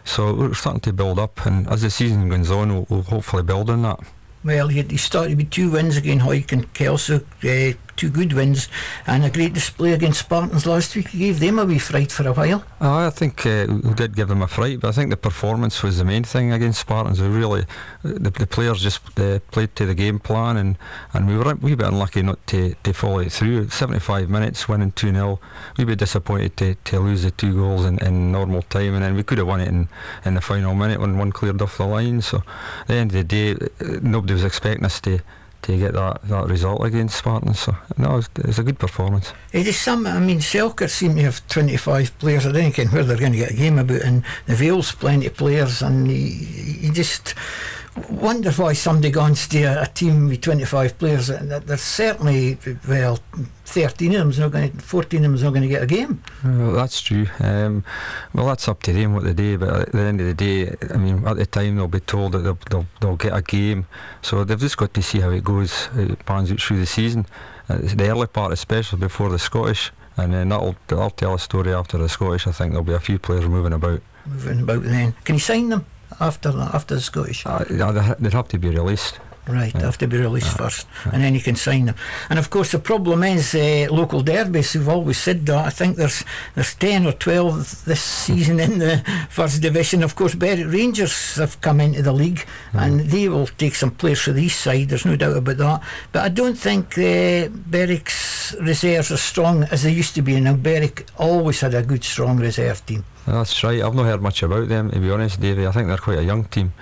So 0.08 0.34
we're 0.34 0.54
starting 0.54 0.82
to 0.82 0.94
build 0.94 1.20
up 1.20 1.46
and 1.46 1.68
as 1.68 1.82
the 1.82 1.90
season 1.90 2.30
goes 2.30 2.50
on 2.50 2.74
we'll, 2.74 2.88
we'll 2.90 3.02
hopefully 3.04 3.44
build 3.44 3.70
on 3.70 3.82
that. 3.84 4.00
Well, 4.44 4.70
he 4.70 4.98
started 4.98 5.38
with 5.38 5.50
two 5.50 5.70
wins 5.70 5.98
against 5.98 6.24
Hawick 6.26 6.54
and 6.54 6.74
Kelso, 6.74 7.18
uh, 7.44 7.74
two 7.98 8.10
good 8.10 8.32
wins, 8.34 8.70
and 9.06 9.26
a 9.26 9.30
great 9.30 9.54
display 9.54 9.94
against 9.94 10.20
Spartans 10.20 10.66
last 10.66 10.96
week. 10.96 11.10
He 11.10 11.20
gave 11.20 11.40
them 11.40 11.60
a 11.60 11.66
wee 11.66 11.80
fright 11.80 12.12
for 12.12 12.28
a 12.28 12.34
while. 12.34 12.64
Oh, 12.80 13.08
I 13.08 13.10
think 13.10 13.46
uh, 13.46 13.66
we 13.84 13.94
did 13.96 14.16
give 14.16 14.28
them 14.28 14.42
a 14.42 14.48
fright, 14.48 14.80
but 14.80 14.90
I 14.90 14.92
think 14.92 15.10
the 15.10 15.18
performance 15.18 15.84
was 15.84 15.98
the 15.98 16.06
main 16.06 16.24
thing 16.24 16.54
against 16.54 16.80
Spartans. 16.80 17.20
We 17.20 17.28
really, 17.28 17.66
the, 18.04 18.30
the 18.30 18.48
players 18.48 18.82
just 18.82 19.02
uh, 19.20 19.40
played 19.52 19.76
to 19.76 19.86
the 19.86 19.96
game 19.96 20.20
plan, 20.20 20.58
and, 20.58 20.78
and 21.14 21.28
we 21.28 21.36
were 21.36 21.52
a 21.52 21.56
wee 21.56 21.76
bit 21.76 21.88
unlucky 21.88 22.22
not 22.22 22.46
to, 22.48 22.76
to 22.84 22.94
follow 22.94 23.20
it 23.20 23.32
through. 23.32 23.70
75 23.70 24.30
minutes, 24.30 24.70
winning 24.70 24.92
2 24.92 25.12
0. 25.12 25.40
We'd 25.78 25.88
be 25.88 25.96
disappointed 25.96 26.56
to, 26.58 26.76
to 26.76 27.00
lose 27.00 27.24
the 27.24 27.32
two 27.32 27.54
goals 27.54 27.86
in, 27.86 27.98
in 28.00 28.32
normal 28.32 28.62
time, 28.62 28.94
and 28.94 29.04
then 29.04 29.16
we 29.16 29.24
could 29.24 29.40
have 29.40 29.48
won 29.48 29.62
it 29.62 29.68
in, 29.68 29.90
in 30.24 30.36
the 30.36 30.42
final 30.42 30.76
minute 30.76 31.00
when 31.00 31.18
one 31.18 31.32
cleared 31.32 31.62
off 31.62 31.78
the 31.78 31.86
line. 31.86 32.22
So 32.22 32.44
at 32.82 32.88
the 32.88 32.94
end 32.94 33.12
of 33.12 33.18
the 33.18 33.24
day, 33.24 33.52
uh, 33.54 34.00
nobody 34.04 34.34
was 34.34 34.44
expecting 34.44 34.86
us 34.86 35.02
to 35.02 35.20
to 35.68 35.78
get 35.78 35.94
that, 35.94 36.22
that 36.24 36.48
result 36.48 36.84
against 36.86 37.18
Spartans. 37.18 37.60
So 37.60 37.76
no, 37.98 38.14
it 38.14 38.16
was, 38.16 38.30
it 38.38 38.60
a 38.60 38.64
good 38.64 38.80
performance. 38.80 39.34
It 39.52 39.68
is 39.68 39.78
some. 39.78 40.08
I 40.08 40.20
mean, 40.20 40.42
Selkirk 40.42 40.90
seem 40.90 41.16
to 41.16 41.22
have 41.22 41.46
25 41.48 42.18
players. 42.20 42.46
I 42.46 42.52
don't 42.52 42.78
know 42.78 42.86
where 42.86 43.04
they're 43.04 43.18
going 43.18 43.34
to 43.34 43.38
get 43.38 43.52
a 43.52 43.56
game 43.56 43.78
about, 43.78 44.02
and 44.02 44.24
the 44.46 44.56
Vale's 44.56 44.94
plenty 44.94 45.28
of 45.28 45.36
players, 45.36 45.82
and 45.82 46.10
you 46.10 46.92
just 46.92 47.36
wonder 48.10 48.52
why 48.52 48.74
somebody 48.74 49.12
goes 49.12 49.48
to 49.48 49.64
a, 49.64 49.84
a 49.84 49.86
team 49.88 50.28
with 50.28 50.42
25 50.42 50.98
players. 50.98 51.28
There's 51.28 51.82
certainly 51.82 52.58
well 52.88 53.20
13 53.66 54.14
of 54.14 54.20
them's 54.20 54.40
not 54.40 54.52
going 54.52 54.72
to, 54.72 54.78
14 54.78 55.18
of 55.18 55.24
them's 55.24 55.44
not 55.44 55.50
going 55.50 55.64
to 55.64 55.68
get 55.68 55.84
a 55.84 55.88
game. 55.88 56.24
Well, 56.44 56.74
that's 56.74 57.02
true. 57.02 57.28
Um, 57.40 57.84
well, 58.34 58.48
that's 58.48 58.68
up 58.68 58.82
to 58.84 58.94
them 58.94 59.14
what 59.14 59.24
they 59.24 59.34
do. 59.34 59.58
But 59.58 59.88
at 59.88 59.92
the 59.92 60.02
end 60.02 60.22
of 60.22 60.28
the 60.28 60.34
day, 60.34 60.76
I 60.94 60.98
mean, 60.98 61.26
at 61.28 61.38
the 61.38 61.46
time 61.46 61.76
they'll 61.76 61.88
be 61.88 62.00
told 62.00 62.34
that 62.34 62.40
they'll, 62.40 62.60
they'll, 62.70 62.88
they'll 63.02 63.16
get 63.16 63.36
a 63.36 63.42
game. 63.42 63.88
So 64.22 64.44
they've 64.44 64.60
just 64.60 64.78
got 64.78 64.94
to 64.94 65.02
see 65.02 65.20
how 65.20 65.30
it 65.32 65.44
goes, 65.44 65.88
how 65.88 66.02
it 66.02 66.26
pans 66.26 66.52
out 66.52 66.62
through 66.62 66.80
the 66.80 66.86
season. 66.86 67.26
Uh, 67.70 67.80
the 67.82 68.10
early 68.10 68.28
part, 68.28 68.54
especially 68.54 69.00
before 69.00 69.30
the 69.30 69.40
Scottish, 69.40 69.92
and 70.16 70.34
then 70.34 70.50
that'll, 70.50 70.76
that'll 70.88 71.10
tell 71.12 71.36
a 71.36 71.40
story 71.40 71.74
after 71.74 71.98
the 71.98 72.10
Scottish. 72.10 72.48
I 72.48 72.52
think 72.52 72.72
there'll 72.72 72.86
be 72.86 72.94
a 72.94 73.00
few 73.00 73.20
players 73.20 73.48
moving 73.48 73.74
about. 73.74 74.02
Moving 74.26 74.62
about 74.62 74.84
then. 74.84 75.14
Can 75.24 75.36
you 75.36 75.40
sign 75.40 75.70
them 75.70 75.86
after 76.20 76.50
after 76.74 76.96
the 76.96 77.02
Scottish? 77.02 77.46
Uh, 77.46 77.64
they'd 78.20 78.34
have 78.34 78.48
to 78.50 78.58
be 78.58 78.70
released. 78.70 79.20
Right, 79.48 79.74
yeah. 79.74 79.84
have 79.84 79.98
to 80.00 80.08
be 80.08 80.18
released 80.18 80.48
yeah. 80.48 80.66
first, 80.66 80.88
yeah. 81.06 81.12
and 81.14 81.24
then 81.24 81.34
you 81.34 81.40
can 81.40 81.56
sign 81.56 81.86
them. 81.86 81.96
And 82.30 82.38
of 82.38 82.50
course, 82.50 82.72
the 82.72 82.80
problem 82.80 83.24
is 83.24 83.56
uh, 83.56 83.88
local 83.90 84.22
derbies. 84.22 84.76
We've 84.76 84.90
always 84.90 85.18
said 85.18 85.46
that. 85.46 85.66
I 85.66 85.70
think 85.70 85.96
there's 85.96 86.26
there's 86.56 86.76
ten 86.76 87.06
or 87.06 87.14
twelve 87.14 87.86
this 87.86 88.02
season 88.02 88.60
in 88.60 88.80
the 88.80 88.98
first 89.30 89.62
division. 89.62 90.04
Of 90.04 90.16
course, 90.16 90.36
Berwick 90.36 90.68
Rangers 90.68 91.36
have 91.36 91.62
come 91.62 91.80
into 91.80 92.02
the 92.02 92.12
league, 92.12 92.46
mm. 92.74 92.82
and 92.82 93.00
they 93.00 93.30
will 93.30 93.48
take 93.48 93.76
some 93.76 93.92
players 93.92 94.22
for 94.22 94.34
the 94.34 94.44
east 94.44 94.60
side. 94.60 94.90
There's 94.90 95.06
no 95.06 95.16
doubt 95.16 95.38
about 95.38 95.58
that. 95.58 95.84
But 96.12 96.24
I 96.26 96.30
don't 96.30 96.58
think 96.58 96.98
uh, 96.98 97.48
Berwick's 97.48 98.54
reserves 98.60 99.12
are 99.12 99.18
strong 99.18 99.64
as 99.64 99.84
they 99.84 99.94
used 99.94 100.16
to 100.16 100.22
be. 100.22 100.38
Now 100.42 100.56
Berwick 100.56 101.06
always 101.18 101.62
had 101.62 101.74
a 101.74 101.84
good, 101.84 102.04
strong 102.04 102.38
reserve 102.38 102.86
team. 102.86 103.06
That's 103.28 103.64
right. 103.64 103.82
I've 103.82 103.94
not 103.94 104.06
heard 104.06 104.22
much 104.22 104.42
about 104.42 104.70
them 104.70 104.90
to 104.92 105.00
be 105.00 105.12
honest, 105.12 105.40
Davey. 105.42 105.68
I 105.68 105.72
think 105.72 105.88
they're 105.88 105.98
quite 105.98 106.20
a 106.20 106.24
young 106.24 106.46
team. 106.46 106.74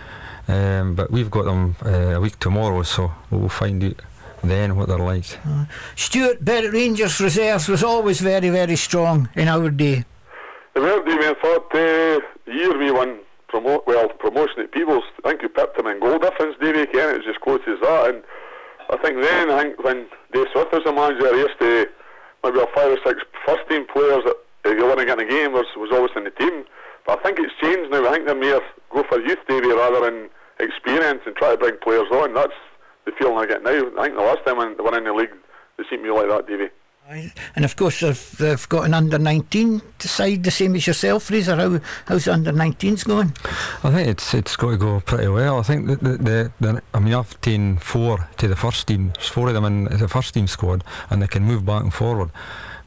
Um, 0.47 0.93
but 0.95 1.09
we've 1.09 1.31
got 1.31 1.45
them 1.45 1.75
uh, 1.83 2.15
a 2.15 2.19
week 2.21 2.37
tomorrow, 2.39 2.83
so 2.83 3.11
we'll 3.31 3.49
find 3.49 3.83
out 3.83 3.95
then 4.43 4.75
what 4.75 4.87
they're 4.87 4.99
like. 4.99 5.39
Uh, 5.43 5.65
Stuart, 5.95 6.45
Berwick 6.45 6.71
Rangers 6.71 7.19
reserves 7.19 7.67
was 7.67 7.83
always 7.83 8.21
very, 8.21 8.49
very 8.49 8.75
strong 8.75 9.27
in 9.35 9.47
our 9.47 9.71
day. 9.71 10.05
The 10.75 10.81
were, 10.81 11.03
David. 11.03 11.29
In 11.29 11.35
fact, 11.35 11.73
uh, 11.73 12.19
the 12.45 12.53
year 12.53 12.77
we 12.77 12.91
won 12.91 13.19
promo- 13.51 13.85
well, 13.87 14.07
promotion 14.09 14.59
at 14.59 14.71
Peebles, 14.71 15.03
I 15.23 15.29
think 15.29 15.41
we 15.41 15.47
pipped 15.47 15.77
them 15.77 15.87
in 15.87 15.99
goal 15.99 16.19
difference, 16.19 16.55
Davey, 16.61 16.85
Ken, 16.85 17.15
it 17.15 17.25
was 17.25 17.27
as 17.27 17.37
close 17.41 17.61
as 17.67 17.79
that. 17.81 18.09
And 18.13 18.23
I 18.91 18.97
think 18.97 19.21
then, 19.21 19.49
I 19.49 19.63
think 19.63 19.83
when 19.83 20.05
Dave 20.31 20.45
Swift 20.53 20.71
was 20.73 20.83
the 20.83 20.93
manager, 20.93 21.33
he 21.33 21.41
used 21.41 21.59
to 21.59 21.87
maybe 22.43 22.59
have 22.59 22.69
five 22.75 22.91
or 22.91 22.99
six 23.03 23.23
first 23.47 23.67
team 23.67 23.87
players 23.87 24.23
that 24.25 24.35
if 24.65 24.77
you 24.77 24.85
want 24.85 24.99
to 24.99 25.05
get 25.05 25.19
in 25.19 25.27
a 25.27 25.29
game 25.29 25.53
was, 25.53 25.65
was 25.75 25.91
always 25.91 26.11
in 26.15 26.23
the 26.23 26.31
team. 26.31 26.65
But 27.05 27.19
I 27.19 27.23
think 27.23 27.39
it's 27.39 27.53
changed 27.61 27.91
now. 27.91 28.07
I 28.07 28.13
think 28.13 28.25
they're 28.25 28.35
more 28.35 28.61
go 28.89 29.03
for 29.07 29.19
youth, 29.19 29.39
Davey, 29.47 29.67
rather 29.67 30.01
than 30.01 30.29
experience 30.59 31.21
and 31.25 31.35
try 31.35 31.51
to 31.51 31.57
bring 31.57 31.77
players 31.83 32.09
on. 32.11 32.33
That's 32.33 32.53
the 33.05 33.11
feeling 33.17 33.37
I 33.37 33.45
get 33.45 33.63
now. 33.63 33.71
I 33.71 34.03
think 34.03 34.15
the 34.15 34.21
last 34.21 34.45
time 34.45 34.57
when 34.57 34.75
they 34.75 34.83
were 34.83 34.97
in 34.97 35.03
the 35.03 35.13
league, 35.13 35.35
they 35.77 35.83
seemed 35.89 36.03
to 36.03 36.11
be 36.11 36.17
like 36.17 36.29
that, 36.29 36.47
Davy. 36.47 36.69
And 37.07 37.63
of 37.63 37.75
course, 37.75 37.99
they've, 37.99 38.37
they've 38.39 38.67
got 38.67 38.85
an 38.85 38.95
under 38.95 39.19
19 39.19 39.79
side, 39.99 40.43
the 40.43 40.49
same 40.49 40.75
as 40.75 40.87
yourself, 40.87 41.23
Fraser. 41.25 41.55
How, 41.55 41.79
how's 42.07 42.25
the 42.25 42.33
under 42.33 42.51
19s 42.51 43.05
going? 43.05 43.31
I 43.83 43.91
think 43.91 44.07
it's 44.07 44.33
it's 44.33 44.55
got 44.55 44.71
to 44.71 44.77
go 44.77 44.99
pretty 45.01 45.27
well. 45.27 45.59
I 45.59 45.61
think 45.61 45.85
the 45.85 45.95
the, 45.97 46.17
the, 46.17 46.51
the 46.59 46.81
I 46.95 46.99
mean 46.99 47.13
I've 47.13 47.39
taken 47.41 47.77
four 47.77 48.27
to 48.37 48.47
the 48.47 48.55
first 48.55 48.87
team. 48.87 49.11
There's 49.13 49.27
four 49.27 49.49
of 49.49 49.53
them 49.53 49.65
in 49.65 49.83
the 49.83 50.07
first 50.07 50.33
team 50.33 50.47
squad, 50.47 50.83
and 51.11 51.21
they 51.21 51.27
can 51.27 51.43
move 51.43 51.63
back 51.63 51.83
and 51.83 51.93
forward. 51.93 52.31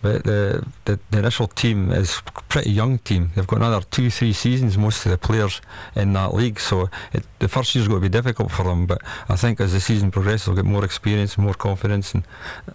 But 0.00 0.22
the, 0.24 0.64
the 0.84 0.98
the 1.10 1.18
initial 1.18 1.48
team 1.48 1.90
is 1.90 2.22
a 2.36 2.42
pretty 2.42 2.70
young 2.70 2.98
team. 2.98 3.32
They've 3.34 3.46
got 3.46 3.56
another 3.56 3.84
two 3.90 4.10
three 4.10 4.32
seasons 4.32 4.78
most 4.78 5.04
of 5.04 5.10
the 5.10 5.18
players 5.18 5.60
in 5.96 6.12
that 6.12 6.34
league. 6.34 6.60
So 6.60 6.88
it, 7.12 7.24
the 7.40 7.48
first 7.48 7.74
year's 7.74 7.88
got 7.88 7.94
to 7.94 8.00
be 8.00 8.08
difficult 8.08 8.52
for 8.52 8.62
them. 8.62 8.86
But 8.86 9.02
I 9.28 9.34
think 9.34 9.60
as 9.60 9.72
the 9.72 9.80
season 9.80 10.10
progresses, 10.12 10.46
they'll 10.46 10.54
get 10.54 10.64
more 10.64 10.84
experience, 10.84 11.36
more 11.36 11.54
confidence, 11.54 12.14
and 12.14 12.22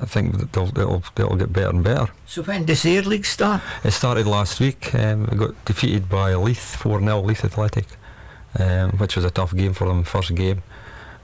I 0.01 0.05
think 0.05 0.51
they'll 0.51 0.65
they'll, 0.67 1.03
they'll 1.15 1.35
get 1.37 1.53
better 1.53 1.69
and 1.69 1.83
better. 1.83 2.07
So 2.25 2.43
when 2.43 2.65
does 2.65 2.83
their 2.83 3.01
league 3.03 3.25
start? 3.25 3.61
It 3.85 3.91
started 3.91 4.27
last 4.27 4.59
week. 4.59 4.93
Um, 4.93 5.27
we 5.31 5.37
got 5.37 5.65
defeated 5.65 6.09
by 6.09 6.35
Leith 6.35 6.75
4 6.75 6.99
0, 6.99 7.21
Leith 7.21 7.45
Athletic, 7.45 7.87
um, 8.59 8.91
which 8.97 9.15
was 9.15 9.23
a 9.23 9.31
tough 9.31 9.55
game 9.55 9.73
for 9.73 9.87
them, 9.87 10.03
first 10.03 10.35
game. 10.35 10.61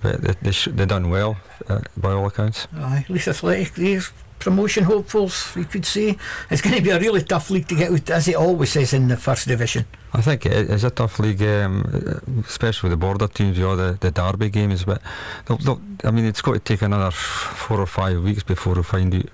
But 0.01 0.21
they, 0.21 0.33
they, 0.41 0.51
sh- 0.51 0.69
they 0.71 0.85
done 0.85 1.09
well, 1.09 1.35
uh, 1.67 1.81
by 1.97 2.13
all 2.13 2.25
accounts. 2.27 2.67
Aye, 2.73 3.05
Leith 3.09 3.27
Athletic, 3.27 3.73
they're 3.73 4.01
promotion 4.39 4.85
hopefuls, 4.85 5.55
you 5.55 5.65
could 5.65 5.85
say. 5.85 6.17
It's 6.49 6.61
going 6.61 6.75
to 6.75 6.81
be 6.81 6.89
a 6.89 6.99
really 6.99 7.21
tough 7.21 7.49
league 7.49 7.67
to 7.67 7.75
get 7.75 7.91
out, 7.91 8.09
as 8.09 8.27
it 8.27 8.35
always 8.35 8.75
is 8.75 8.93
in 8.93 9.07
the 9.07 9.17
first 9.17 9.47
division. 9.47 9.85
I 10.13 10.21
think 10.21 10.45
it 10.45 10.69
is 10.69 10.83
a 10.83 10.89
tough 10.89 11.19
league, 11.19 11.41
um, 11.41 12.43
especially 12.47 12.89
with 12.89 12.99
the 12.99 13.05
border 13.05 13.27
teams, 13.27 13.57
you 13.57 13.65
know, 13.65 13.75
the, 13.75 13.97
the 13.99 14.11
derby 14.11 14.49
games. 14.49 14.83
But 14.83 15.01
they'll, 15.45 15.57
they'll, 15.57 15.81
I 16.03 16.11
mean, 16.11 16.25
it's 16.25 16.41
got 16.41 16.53
to 16.53 16.59
take 16.59 16.81
another 16.81 17.11
four 17.11 17.79
or 17.79 17.85
five 17.85 18.23
weeks 18.23 18.43
before 18.43 18.73
we 18.73 18.83
find 18.83 19.13
out 19.13 19.25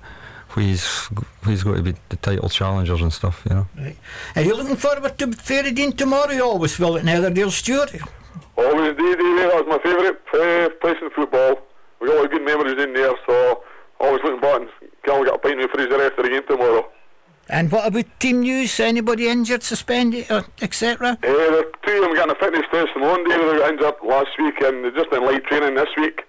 who's 0.49 1.09
who's 1.43 1.63
going 1.63 1.77
to 1.77 1.83
be 1.83 1.93
the 2.09 2.15
title 2.17 2.49
challengers 2.49 3.01
and 3.01 3.13
stuff, 3.13 3.43
you 3.47 3.55
know. 3.55 3.67
Right. 3.77 3.97
Are 4.35 4.41
you 4.41 4.55
looking 4.55 4.75
forward 4.75 5.17
to 5.17 5.27
Fairydean 5.27 5.95
tomorrow? 5.95 6.31
You 6.31 6.43
always 6.43 6.77
will 6.79 6.97
at 6.97 7.03
Netherdale, 7.03 7.51
Stuart. 7.51 7.93
Always 8.57 8.95
do, 8.97 9.15
Davy. 9.15 9.35
That 9.35 9.51
was 9.53 9.65
my 9.67 9.79
favourite 9.79 10.17
uh, 10.33 10.69
place 10.81 10.97
in 11.01 11.09
football. 11.11 11.61
We 11.99 12.07
got 12.07 12.15
a 12.15 12.17
lot 12.17 12.25
of 12.25 12.31
good 12.31 12.45
memories 12.45 12.81
in 12.81 12.93
there, 12.93 13.13
so 13.27 13.63
always 13.99 14.21
looking 14.23 14.41
back 14.41 14.61
and 14.61 14.69
can 15.67 15.81
we 15.81 15.87
get 15.87 15.99
a 15.99 16.09
pint 16.09 16.09
with 16.09 16.09
Fraser 16.09 16.11
after 16.11 16.23
the 16.23 16.29
game 16.29 16.43
tomorrow. 16.47 16.85
And 17.47 17.71
what 17.71 17.87
about 17.87 18.19
team 18.19 18.41
news? 18.41 18.79
Anybody 18.79 19.27
injured, 19.27 19.61
suspended, 19.61 20.25
etc.? 20.61 21.09
Uh, 21.11 21.15
the 21.21 21.71
two 21.85 21.97
of 21.97 22.01
them 22.01 22.15
getting 22.15 22.31
a 22.31 22.35
fitness 22.35 22.65
test 22.71 22.89
on 22.95 23.01
Monday. 23.01 23.37
They 23.37 23.59
got 23.59 23.71
injured 23.71 23.95
last 24.03 24.31
week 24.39 24.59
and 24.61 24.83
they're 24.83 24.91
just 24.91 25.13
in 25.13 25.23
light 25.23 25.45
training 25.45 25.75
this 25.75 25.89
week. 25.97 26.21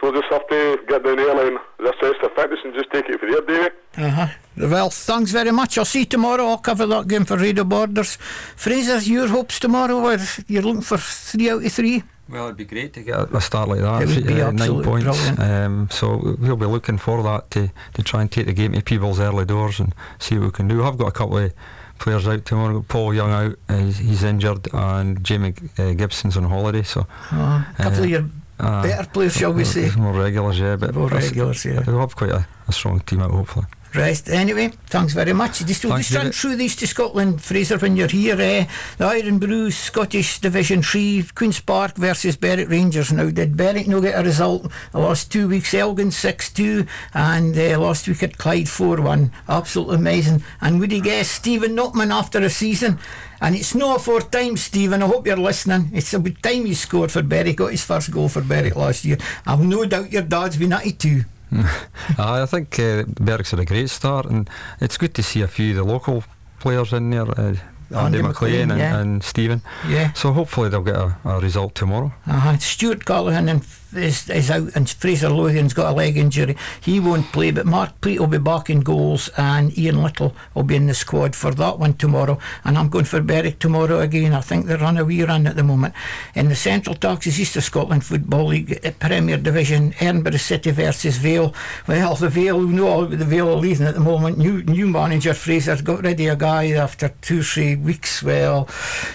So 0.00 0.10
we'll 0.10 0.20
just 0.20 0.32
have 0.32 0.46
to 0.48 0.78
get 0.88 1.04
down 1.04 1.18
early 1.18 1.48
and 1.48 1.58
assess 1.88 2.14
the 2.22 2.30
fitness 2.34 2.60
and 2.64 2.74
just 2.74 2.90
take 2.90 3.08
it 3.08 3.20
from 3.20 3.30
there, 3.32 3.40
Davy. 3.40 3.74
Uh 3.96 4.08
huh. 4.10 4.26
Well, 4.56 4.90
thanks 4.90 5.30
very 5.30 5.50
much. 5.50 5.78
I'll 5.78 5.84
see 5.84 6.00
you 6.00 6.04
tomorrow. 6.06 6.46
I'll 6.46 6.58
cover 6.58 6.86
that 6.86 7.08
game 7.08 7.24
for 7.24 7.36
Radio 7.36 7.64
Borders. 7.64 8.16
Fraser, 8.56 8.98
your 8.98 9.28
hopes 9.28 9.60
tomorrow? 9.60 10.00
Where 10.02 10.18
you're 10.46 10.62
looking 10.62 10.82
for 10.82 10.98
three 10.98 11.50
out 11.50 11.64
of 11.64 11.72
three? 11.72 12.02
Well, 12.30 12.44
it'd 12.44 12.56
be 12.56 12.64
great 12.64 12.92
to 12.94 13.02
get 13.02 13.34
a 13.34 13.40
start 13.40 13.68
like 13.68 13.80
that. 13.80 14.02
It 14.02 14.08
would 14.08 14.26
be 14.26 14.40
uh, 14.40 14.50
nine 14.52 14.82
points. 14.84 15.38
Um, 15.38 15.88
so 15.90 16.36
we'll 16.38 16.56
be 16.56 16.66
looking 16.66 16.96
for 16.98 17.22
that 17.24 17.50
to, 17.52 17.70
to 17.94 18.02
try 18.02 18.20
and 18.22 18.30
take 18.30 18.46
the 18.46 18.52
game 18.52 18.72
to 18.72 18.82
Peebles 18.82 19.18
early 19.18 19.44
doors 19.44 19.80
and 19.80 19.94
see 20.18 20.36
what 20.38 20.44
we 20.46 20.50
can 20.52 20.68
do. 20.68 20.84
I've 20.84 20.96
got 20.98 21.08
a 21.08 21.12
couple 21.12 21.38
of 21.38 21.52
players 21.98 22.28
out 22.28 22.44
tomorrow. 22.44 22.84
Paul 22.88 23.14
Young 23.14 23.30
out, 23.32 23.56
uh, 23.68 23.76
he's, 23.78 23.98
he's 23.98 24.22
injured, 24.22 24.68
and 24.72 25.22
Jamie 25.24 25.54
uh, 25.78 25.92
Gibson's 25.94 26.36
on 26.36 26.44
holiday. 26.44 26.82
So 26.82 27.06
Uh, 27.32 27.64
a 27.78 27.82
couple 27.82 28.00
Uh, 28.00 28.04
of 28.04 28.10
your 28.10 28.24
uh, 28.60 28.82
better 28.82 29.08
players, 29.10 29.32
shall 29.36 29.52
we 29.52 29.64
say? 29.64 29.90
more 29.96 30.12
regulars, 30.12 30.58
yeah. 30.58 30.76
But 30.76 30.94
More 30.94 31.08
regulars, 31.08 31.64
yeah. 31.64 31.82
We'll 31.86 31.98
have 32.00 32.14
quite 32.14 32.30
a, 32.30 32.46
a 32.68 32.72
strong 32.72 33.00
team 33.00 33.20
out, 33.22 33.30
hopefully. 33.32 33.66
Right, 33.92 34.28
anyway, 34.28 34.68
thanks 34.86 35.14
very 35.14 35.32
much. 35.32 35.66
Just, 35.66 35.84
we'll 35.84 35.96
just 35.96 36.14
run 36.14 36.30
through 36.30 36.54
these 36.54 36.76
to 36.76 36.86
Scotland, 36.86 37.42
Fraser, 37.42 37.76
when 37.76 37.96
you're 37.96 38.06
here. 38.06 38.34
Uh, 38.34 38.64
the 38.98 39.04
Iron 39.04 39.40
Brews, 39.40 39.76
Scottish 39.76 40.38
Division 40.38 40.80
3, 40.80 41.24
Queen's 41.34 41.58
Park 41.60 41.96
versus 41.96 42.36
Berwick 42.36 42.68
Rangers. 42.68 43.12
Now, 43.12 43.30
did 43.30 43.56
Berwick 43.56 43.88
no 43.88 44.00
get 44.00 44.16
a 44.16 44.22
result 44.22 44.70
the 44.92 45.00
last 45.00 45.32
two 45.32 45.48
weeks? 45.48 45.74
Elgin 45.74 46.12
6 46.12 46.52
2, 46.52 46.86
and 47.14 47.58
uh, 47.58 47.80
last 47.80 48.06
week 48.06 48.22
at 48.22 48.38
Clyde 48.38 48.68
4 48.68 49.00
1. 49.00 49.32
Absolutely 49.48 49.96
amazing. 49.96 50.44
And 50.60 50.78
would 50.78 50.92
you 50.92 51.02
guess 51.02 51.28
Stephen 51.28 51.74
Notman 51.74 52.12
after 52.12 52.38
a 52.38 52.50
season? 52.50 53.00
And 53.40 53.56
it's 53.56 53.74
no 53.74 53.98
fourth 53.98 54.30
time, 54.30 54.56
Stephen. 54.56 55.02
I 55.02 55.06
hope 55.06 55.26
you're 55.26 55.36
listening. 55.36 55.90
It's 55.92 56.14
about 56.14 56.40
time 56.44 56.66
he 56.66 56.74
scored 56.74 57.10
for 57.10 57.22
Berwick, 57.22 57.56
got 57.56 57.72
his 57.72 57.84
first 57.84 58.12
goal 58.12 58.28
for 58.28 58.42
Berwick 58.42 58.76
last 58.76 59.04
year. 59.04 59.18
I've 59.46 59.64
no 59.64 59.84
doubt 59.84 60.12
your 60.12 60.22
dad's 60.22 60.58
been 60.58 60.74
at 60.74 60.86
it 60.86 61.00
too. 61.00 61.24
I 62.18 62.46
think 62.46 62.78
uh, 62.78 63.04
Berwick's 63.04 63.50
had 63.50 63.60
a 63.60 63.64
great 63.64 63.90
start, 63.90 64.26
and 64.26 64.48
it's 64.80 64.96
good 64.96 65.14
to 65.14 65.22
see 65.22 65.42
a 65.42 65.48
few 65.48 65.70
of 65.70 65.76
the 65.76 65.92
local 65.92 66.24
players 66.60 66.92
in 66.92 67.10
there. 67.10 67.28
Uh, 67.28 67.54
Andy 67.92 68.18
Andy 68.18 68.22
McLean, 68.22 68.68
McLean 68.68 68.70
and, 68.70 68.80
yeah. 68.80 68.98
and 68.98 69.22
Stephen. 69.24 69.62
Yeah. 69.88 70.12
So 70.12 70.32
hopefully 70.32 70.68
they'll 70.68 70.82
get 70.82 70.94
a, 70.94 71.16
a 71.24 71.40
result 71.40 71.74
tomorrow. 71.74 72.12
Uh-huh. 72.26 72.56
Stuart 72.58 73.04
Callahan 73.04 73.48
and 73.48 73.64
is, 73.92 74.28
is 74.30 74.50
out, 74.50 74.74
and 74.74 74.88
Fraser 74.88 75.28
Lothian's 75.28 75.74
got 75.74 75.92
a 75.92 75.94
leg 75.94 76.16
injury. 76.16 76.56
He 76.80 77.00
won't 77.00 77.32
play, 77.32 77.50
but 77.50 77.66
Mark 77.66 78.00
Pleat 78.00 78.20
will 78.20 78.26
be 78.26 78.38
back 78.38 78.70
in 78.70 78.80
goals, 78.80 79.28
and 79.36 79.76
Ian 79.76 80.02
Little 80.02 80.34
will 80.54 80.62
be 80.62 80.76
in 80.76 80.86
the 80.86 80.94
squad 80.94 81.34
for 81.34 81.52
that 81.54 81.78
one 81.78 81.94
tomorrow. 81.94 82.38
And 82.64 82.78
I'm 82.78 82.88
going 82.88 83.04
for 83.04 83.20
Berwick 83.20 83.58
tomorrow 83.58 84.00
again. 84.00 84.32
I 84.32 84.40
think 84.40 84.66
they're 84.66 84.82
on 84.82 84.98
a 84.98 85.04
wee 85.04 85.24
run 85.24 85.46
at 85.46 85.56
the 85.56 85.64
moment. 85.64 85.94
In 86.34 86.48
the 86.48 86.56
Central 86.56 86.94
Taxis 86.94 87.40
East 87.40 87.56
of 87.56 87.64
Scotland 87.64 88.04
Football 88.04 88.46
League 88.46 88.80
uh, 88.84 88.90
Premier 88.92 89.36
Division, 89.36 89.94
Edinburgh 90.00 90.38
City 90.38 90.70
versus 90.70 91.16
Vale. 91.18 91.54
Well, 91.86 92.14
the 92.14 92.28
Vale, 92.28 92.58
we 92.58 92.66
know 92.66 93.06
the 93.06 93.24
Vale 93.24 93.50
are 93.50 93.56
leading 93.56 93.86
at 93.86 93.94
the 93.94 94.00
moment. 94.00 94.38
New 94.38 94.62
new 94.62 94.86
manager 94.86 95.34
Fraser's 95.34 95.82
got 95.82 96.02
ready 96.02 96.28
a 96.28 96.36
guy 96.36 96.70
after 96.70 97.08
two, 97.20 97.42
three 97.42 97.76
weeks. 97.76 98.22
Well, 98.22 98.68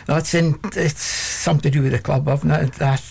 that's 0.06 0.34
in. 0.34 0.60
It's 0.76 1.02
something 1.02 1.72
to 1.72 1.78
do 1.78 1.84
with 1.84 1.92
the 1.94 2.00
club, 2.00 2.28
haven't 2.28 2.52
it? 2.52 2.74
That, 2.74 3.04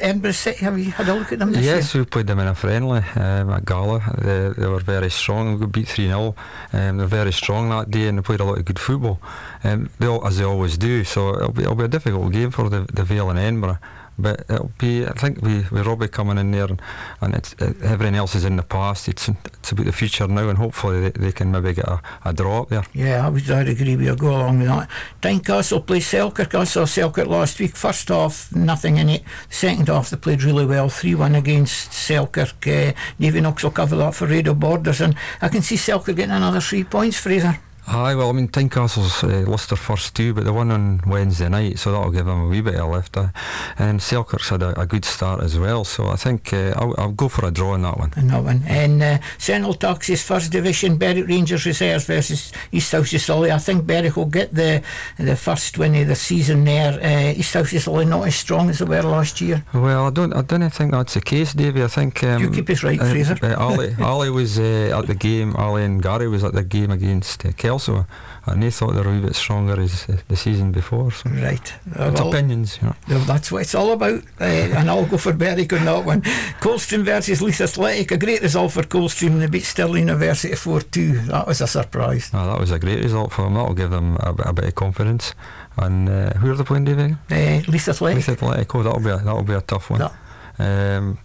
Edinburgh 0.00 0.32
City, 0.32 0.64
have 0.64 0.78
you 0.78 0.91
had 0.96 1.08
a 1.08 1.14
look 1.14 1.32
at 1.32 1.38
them 1.38 1.52
Yes, 1.54 1.94
year? 1.94 2.02
we 2.02 2.06
played 2.10 2.26
them 2.26 2.38
in 2.38 2.46
a 2.46 2.54
friendly 2.54 3.00
um, 3.16 3.50
at 3.50 3.64
Gala. 3.64 4.00
They, 4.18 4.48
they 4.60 4.66
were 4.68 4.80
very 4.80 5.10
strong. 5.10 5.58
We 5.58 5.66
beat 5.66 5.88
3 5.88 6.06
0. 6.06 6.34
Um, 6.72 6.96
they 6.96 7.02
were 7.04 7.08
very 7.08 7.32
strong 7.32 7.68
that 7.70 7.90
day 7.90 8.08
and 8.08 8.18
they 8.18 8.22
played 8.22 8.40
a 8.40 8.44
lot 8.44 8.58
of 8.58 8.64
good 8.64 8.78
football, 8.78 9.20
um, 9.64 9.90
they 9.98 10.06
all, 10.06 10.26
as 10.26 10.38
they 10.38 10.44
always 10.44 10.76
do. 10.78 11.04
So 11.04 11.34
it'll 11.36 11.52
be, 11.52 11.62
it'll 11.62 11.74
be 11.74 11.84
a 11.84 11.88
difficult 11.88 12.32
game 12.32 12.50
for 12.50 12.68
the, 12.68 12.86
the 12.92 13.04
Vale 13.04 13.30
in 13.30 13.38
Edinburgh. 13.38 13.78
But 14.18 14.40
it'll 14.48 14.72
be, 14.78 15.06
I 15.06 15.12
think, 15.12 15.40
we, 15.42 15.64
with 15.70 15.86
Robbie 15.86 16.08
coming 16.08 16.38
in 16.38 16.50
there 16.50 16.66
and, 16.66 16.80
and 17.20 17.34
it's, 17.34 17.54
uh, 17.60 17.72
everything 17.82 18.14
else 18.14 18.34
is 18.34 18.44
in 18.44 18.56
the 18.56 18.62
past. 18.62 19.08
It's, 19.08 19.28
it's 19.28 19.72
about 19.72 19.86
the 19.86 19.92
future 19.92 20.26
now, 20.28 20.48
and 20.48 20.58
hopefully 20.58 21.00
they, 21.00 21.10
they 21.10 21.32
can 21.32 21.50
maybe 21.50 21.72
get 21.72 21.88
a, 21.88 22.00
a 22.24 22.32
draw 22.32 22.62
up 22.62 22.68
there. 22.68 22.84
Yeah, 22.92 23.26
I 23.26 23.30
would 23.30 23.50
I'd 23.50 23.68
agree 23.68 23.96
with 23.96 24.06
you. 24.06 24.16
Go 24.16 24.30
along 24.30 24.58
with 24.58 24.68
that. 24.68 24.88
Tynecastle 25.20 25.86
play 25.86 26.00
Selkirk. 26.00 26.54
I 26.54 26.64
saw 26.64 26.84
Selkirk 26.84 27.26
last 27.26 27.58
week. 27.58 27.76
First 27.76 28.08
half, 28.08 28.54
nothing 28.54 28.98
in 28.98 29.08
it. 29.08 29.22
Second 29.48 29.88
half, 29.88 30.10
they 30.10 30.16
played 30.16 30.42
really 30.42 30.66
well. 30.66 30.88
3 30.88 31.14
1 31.14 31.34
against 31.34 31.92
Selkirk. 31.92 32.66
Uh, 32.66 32.92
Davy 33.18 33.40
Knox 33.40 33.62
will 33.62 33.70
cover 33.70 33.96
that 33.96 34.14
for 34.14 34.26
Radio 34.26 34.54
Borders. 34.54 35.00
And 35.00 35.14
I 35.40 35.48
can 35.48 35.62
see 35.62 35.76
Selkirk 35.76 36.16
getting 36.16 36.34
another 36.34 36.60
three 36.60 36.84
points, 36.84 37.18
Fraser. 37.18 37.58
Aye, 37.86 38.14
well, 38.14 38.28
I 38.30 38.32
mean, 38.32 38.48
Tynecastle's 38.48 39.24
uh, 39.24 39.44
lost 39.46 39.70
their 39.70 39.76
first 39.76 40.14
two, 40.14 40.32
but 40.32 40.44
they 40.44 40.50
won 40.50 40.70
on 40.70 41.00
Wednesday 41.06 41.48
night, 41.48 41.78
so 41.78 41.90
that'll 41.90 42.12
give 42.12 42.26
them 42.26 42.42
a 42.42 42.48
wee 42.48 42.60
bit 42.60 42.76
of 42.76 42.88
a 42.88 42.92
lift. 42.92 43.16
Uh, 43.16 43.28
and 43.76 44.00
Selkirk's 44.00 44.48
had 44.50 44.62
a, 44.62 44.80
a 44.80 44.86
good 44.86 45.04
start 45.04 45.42
as 45.42 45.58
well, 45.58 45.84
so 45.84 46.06
I 46.06 46.16
think 46.16 46.52
uh, 46.52 46.74
I'll, 46.76 46.94
I'll 46.96 47.12
go 47.12 47.28
for 47.28 47.44
a 47.44 47.50
draw 47.50 47.74
in 47.74 47.82
that 47.82 47.98
one. 47.98 48.12
And 48.16 48.30
that 48.30 48.44
one. 48.44 48.62
And 48.66 49.02
uh, 49.02 49.18
Central 49.36 49.74
Taxis 49.74 50.22
First 50.22 50.52
Division, 50.52 50.96
Berwick 50.96 51.26
Rangers 51.26 51.66
Reserves 51.66 52.06
versus 52.06 52.52
East 52.70 52.92
House 52.92 53.10
Sully. 53.22 53.50
I 53.50 53.58
think 53.58 53.84
Berwick 53.84 54.16
will 54.16 54.26
get 54.26 54.54
the 54.54 54.82
the 55.18 55.36
first 55.36 55.76
win 55.76 55.94
of 55.96 56.06
the 56.06 56.14
season 56.14 56.64
there. 56.64 56.92
Uh, 57.02 57.32
East 57.38 57.54
House 57.54 57.70
Sully 57.82 58.04
not 58.04 58.26
as 58.26 58.36
strong 58.36 58.70
as 58.70 58.78
they 58.78 58.84
were 58.84 59.02
last 59.02 59.40
year. 59.40 59.64
Well, 59.74 60.06
I 60.06 60.10
don't, 60.10 60.32
I 60.32 60.42
don't 60.42 60.70
think 60.70 60.92
that's 60.92 61.14
the 61.14 61.20
case, 61.20 61.52
Davy. 61.52 61.82
I 61.82 61.88
think 61.88 62.22
um, 62.22 62.42
You 62.42 62.50
keep 62.50 62.70
us 62.70 62.82
right, 62.84 62.98
Fraser. 62.98 63.36
Ali, 63.58 63.94
Ali 64.00 64.30
was 64.30 64.58
uh, 64.58 64.96
at 64.96 65.06
the 65.08 65.14
game. 65.14 65.56
Ali 65.56 65.84
and 65.84 66.00
Gary 66.02 66.28
was 66.28 66.44
at 66.44 66.52
the 66.52 66.62
game 66.62 66.90
against 66.90 67.44
uh, 67.44 67.52
Kelso, 67.72 68.06
and 68.46 68.62
they 68.62 68.70
thought 68.70 68.92
they 68.92 69.00
were 69.00 69.08
a 69.10 69.14
wee 69.14 69.20
bit 69.26 69.34
stronger 69.34 69.80
as 69.80 70.06
the 70.28 70.36
season 70.36 70.72
before. 70.72 71.10
So 71.10 71.30
Right. 71.30 71.72
Uh, 71.98 72.10
it's 72.10 72.20
well, 72.20 72.28
opinions, 72.28 72.78
you 72.82 72.88
know. 73.08 73.18
That's 73.24 73.50
what 73.50 73.62
it's 73.62 73.74
all 73.74 73.92
about. 73.92 74.22
Uh, 74.40 74.44
and 74.78 74.90
I'll 74.90 75.06
go 75.06 75.16
for 75.16 75.32
Berwick 75.32 75.72
on 75.72 75.84
that 75.86 76.04
one. 76.04 76.22
Coldstream 76.60 77.04
versus 77.04 77.40
Leith 77.40 77.60
Athletic. 77.62 78.10
A 78.12 78.18
great 78.18 78.42
result 78.42 78.72
for 78.72 78.82
Coldstream. 78.82 79.38
They 79.40 79.46
beat 79.46 79.64
Stirling 79.64 80.08
University 80.08 80.54
4 80.54 80.80
2. 80.82 81.18
That 81.28 81.46
was 81.46 81.60
a 81.62 81.66
surprise. 81.66 82.30
Ah, 82.34 82.46
that 82.52 82.60
was 82.60 82.70
a 82.72 82.78
great 82.78 83.02
result 83.02 83.32
for 83.32 83.42
them. 83.44 83.54
That'll 83.54 83.74
give 83.74 83.90
them 83.90 84.16
a, 84.20 84.32
bit- 84.34 84.46
a 84.46 84.52
bit 84.52 84.64
of 84.66 84.74
confidence. 84.74 85.34
And 85.78 86.08
uh, 86.10 86.34
who 86.34 86.50
are 86.50 86.56
they 86.56 86.64
playing, 86.64 86.84
Davy? 86.84 87.16
Uh, 87.30 87.62
Leith 87.72 87.88
Athletic. 87.88 88.28
Leith 88.28 88.38
Atletico. 88.38 88.84
That'll 88.84 89.00
be 89.00 89.08
a, 89.10 89.16
that'll 89.16 89.42
be 89.44 89.54
a 89.54 89.62
tough 89.62 89.88
one. 89.90 90.00
That- 90.00 90.12
Um, 90.58 91.18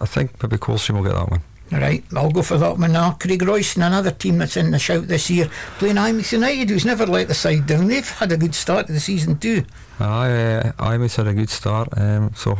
I 0.00 0.06
think 0.06 0.42
maybe 0.42 0.58
Coldstream 0.58 0.96
will 0.98 1.04
get 1.08 1.14
that 1.14 1.30
one. 1.30 1.42
Right, 1.72 2.04
I'll 2.14 2.30
go 2.30 2.42
for 2.42 2.58
that 2.58 2.76
one 2.76 2.92
now. 2.92 3.12
Craig 3.12 3.42
Royston, 3.42 3.82
another 3.82 4.10
team 4.10 4.36
that's 4.36 4.58
in 4.58 4.72
the 4.72 4.78
shout 4.78 5.08
this 5.08 5.30
year, 5.30 5.48
playing 5.78 5.96
Eyemouth 5.96 6.30
United, 6.30 6.68
who's 6.68 6.84
never 6.84 7.06
let 7.06 7.28
the 7.28 7.34
side 7.34 7.66
down. 7.66 7.88
They've 7.88 8.06
had 8.06 8.30
a 8.30 8.36
good 8.36 8.54
start 8.54 8.88
to 8.88 8.92
the 8.92 9.00
season 9.00 9.38
too. 9.38 9.64
Aye, 9.98 10.32
uh, 10.32 10.72
Eyemouth 10.78 11.16
had 11.16 11.28
a 11.28 11.32
good 11.32 11.48
start, 11.48 11.88
um, 11.96 12.32
so 12.34 12.58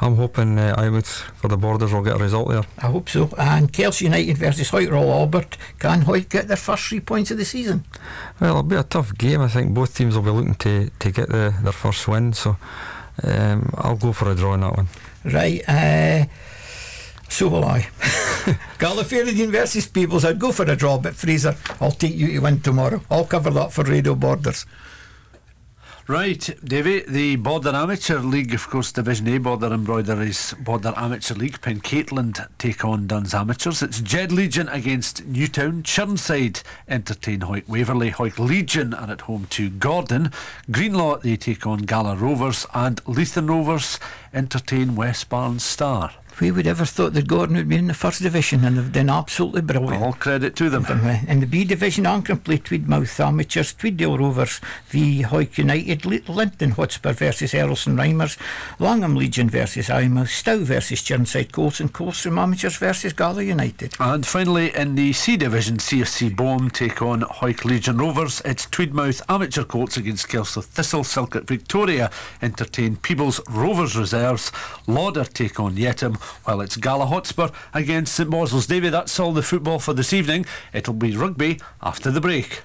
I'm 0.00 0.14
hoping 0.14 0.60
uh, 0.60 0.76
Eyemouth 0.78 1.08
for 1.40 1.48
the 1.48 1.56
Borders 1.56 1.92
will 1.92 2.02
get 2.02 2.14
a 2.14 2.18
result 2.18 2.50
there. 2.50 2.62
I 2.78 2.86
hope 2.86 3.08
so. 3.08 3.30
And 3.36 3.72
Kelso 3.72 4.04
United 4.04 4.38
versus 4.38 4.70
Hawick 4.70 4.90
Royal 4.92 5.12
Albert. 5.12 5.56
Can 5.80 6.02
Hawick 6.02 6.28
get 6.28 6.46
their 6.46 6.56
first 6.56 6.86
three 6.86 7.00
points 7.00 7.32
of 7.32 7.38
the 7.38 7.44
season? 7.44 7.84
Well, 8.40 8.50
it'll 8.50 8.62
be 8.62 8.76
a 8.76 8.84
tough 8.84 9.16
game. 9.18 9.40
I 9.40 9.48
think 9.48 9.74
both 9.74 9.96
teams 9.96 10.14
will 10.14 10.22
be 10.22 10.30
looking 10.30 10.54
to, 10.54 10.88
to 11.00 11.10
get 11.10 11.30
the, 11.30 11.52
their 11.62 11.72
first 11.72 12.06
win, 12.06 12.32
so 12.32 12.56
um, 13.24 13.74
I'll 13.76 13.96
go 13.96 14.12
for 14.12 14.30
a 14.30 14.36
draw 14.36 14.54
in 14.54 14.60
that 14.60 14.76
one. 14.76 14.86
Right, 15.24 15.62
uh, 15.68 16.26
so 17.32 17.48
will 17.48 17.64
I. 17.64 17.88
Gala 18.78 19.04
Fairydean 19.04 19.50
versus 19.50 19.86
Peebles. 19.88 20.24
I'd 20.24 20.38
go 20.38 20.52
for 20.52 20.64
a 20.70 20.76
draw, 20.76 20.98
but 20.98 21.14
Fraser, 21.14 21.56
I'll 21.80 21.90
take 21.90 22.14
you 22.14 22.28
to 22.28 22.38
win 22.40 22.60
tomorrow. 22.60 23.00
I'll 23.10 23.24
cover 23.24 23.50
that 23.50 23.72
for 23.72 23.84
Radio 23.84 24.14
Borders. 24.14 24.66
Right, 26.08 26.50
Davy, 26.64 27.04
the 27.06 27.36
Border 27.36 27.70
Amateur 27.70 28.18
League, 28.18 28.52
of 28.52 28.68
course, 28.68 28.90
Division 28.90 29.28
A 29.28 29.38
Border 29.38 29.72
Embroideries 29.72 30.52
Border 30.54 30.92
Amateur 30.96 31.34
League. 31.34 31.60
Pencaitland 31.60 32.44
take 32.58 32.84
on 32.84 33.06
Duns 33.06 33.32
Amateurs. 33.32 33.82
It's 33.82 34.00
Jed 34.00 34.32
Legion 34.32 34.68
against 34.68 35.24
Newtown. 35.24 35.84
Chirnside 35.84 36.62
entertain 36.88 37.40
Hawick 37.40 37.68
Waverley. 37.68 38.10
Hawick 38.10 38.38
Legion 38.38 38.92
are 38.94 39.10
at 39.10 39.22
home 39.22 39.46
to 39.50 39.70
Gordon. 39.70 40.32
Greenlaw, 40.70 41.18
they 41.18 41.36
take 41.36 41.66
on 41.66 41.78
Gala 41.78 42.16
Rovers. 42.16 42.66
And 42.74 43.02
Leithen 43.04 43.48
Rovers 43.48 44.00
entertain 44.34 44.96
West 44.96 45.28
Barnes 45.28 45.62
Star. 45.62 46.10
We 46.40 46.50
would 46.50 46.66
ever 46.66 46.84
thought 46.84 47.12
that 47.12 47.28
Gordon 47.28 47.56
would 47.56 47.68
be 47.68 47.76
in 47.76 47.86
the 47.86 47.94
first 47.94 48.22
division 48.22 48.64
and 48.64 48.76
they've 48.76 48.92
done 48.92 49.10
absolutely 49.10 49.62
brilliant. 49.62 50.02
All 50.02 50.12
credit 50.12 50.56
to 50.56 50.70
them. 50.70 50.84
Uh-huh. 50.88 51.18
In 51.28 51.40
the 51.40 51.46
B 51.46 51.64
division, 51.64 52.06
Ancrum 52.06 52.38
play 52.38 52.58
Tweedmouth 52.58 53.20
Amateurs, 53.20 53.74
Tweeddale 53.74 54.18
Rovers 54.18 54.60
v 54.88 55.22
Hawick 55.22 55.58
United, 55.58 56.04
Li- 56.06 56.22
Linton 56.28 56.70
Hotspur 56.72 57.12
versus 57.12 57.52
Earlston 57.52 57.98
Rhymers, 57.98 58.36
Langholm 58.78 59.14
Legion 59.16 59.50
versus 59.50 59.88
Eyemouth, 59.88 60.28
Stow 60.30 60.64
versus 60.64 61.00
Chirnside 61.02 61.52
Colts, 61.52 61.80
and 61.80 61.92
Coldstream 61.92 62.38
Amateurs 62.38 62.76
versus 62.76 63.12
Gala 63.12 63.42
United. 63.42 63.94
And 64.00 64.26
finally, 64.26 64.74
in 64.74 64.94
the 64.94 65.12
C 65.12 65.36
Division, 65.36 65.76
CFC 65.76 66.34
Bohm 66.34 66.70
take 66.70 67.02
on 67.02 67.20
Hawick 67.22 67.64
Legion 67.64 67.98
Rovers. 67.98 68.40
It's 68.44 68.66
Tweedmouth 68.66 69.22
Amateur 69.28 69.64
Colts 69.64 69.96
against 69.96 70.28
Kelso 70.28 70.60
Thistle. 70.60 71.04
Selkirk 71.04 71.46
Victoria 71.46 72.10
entertain 72.40 72.96
Peebles 72.96 73.40
Rovers 73.50 73.96
Reserves. 73.96 74.50
Lauder 74.86 75.24
take 75.24 75.60
on 75.60 75.76
Yetholm, 75.76 76.16
while 76.44 76.60
it's 76.60 76.76
Gala 76.76 77.06
Hotspur 77.06 77.48
against 77.74 78.14
St 78.14 78.30
Boswells. 78.30 78.66
Davy, 78.66 78.88
that's 78.88 79.18
all 79.18 79.32
the 79.32 79.42
football 79.42 79.78
for 79.78 79.92
this 79.92 80.12
evening. 80.12 80.46
It'll 80.72 80.94
be 80.94 81.16
rugby 81.16 81.60
after 81.82 82.10
the 82.10 82.20
break. 82.20 82.62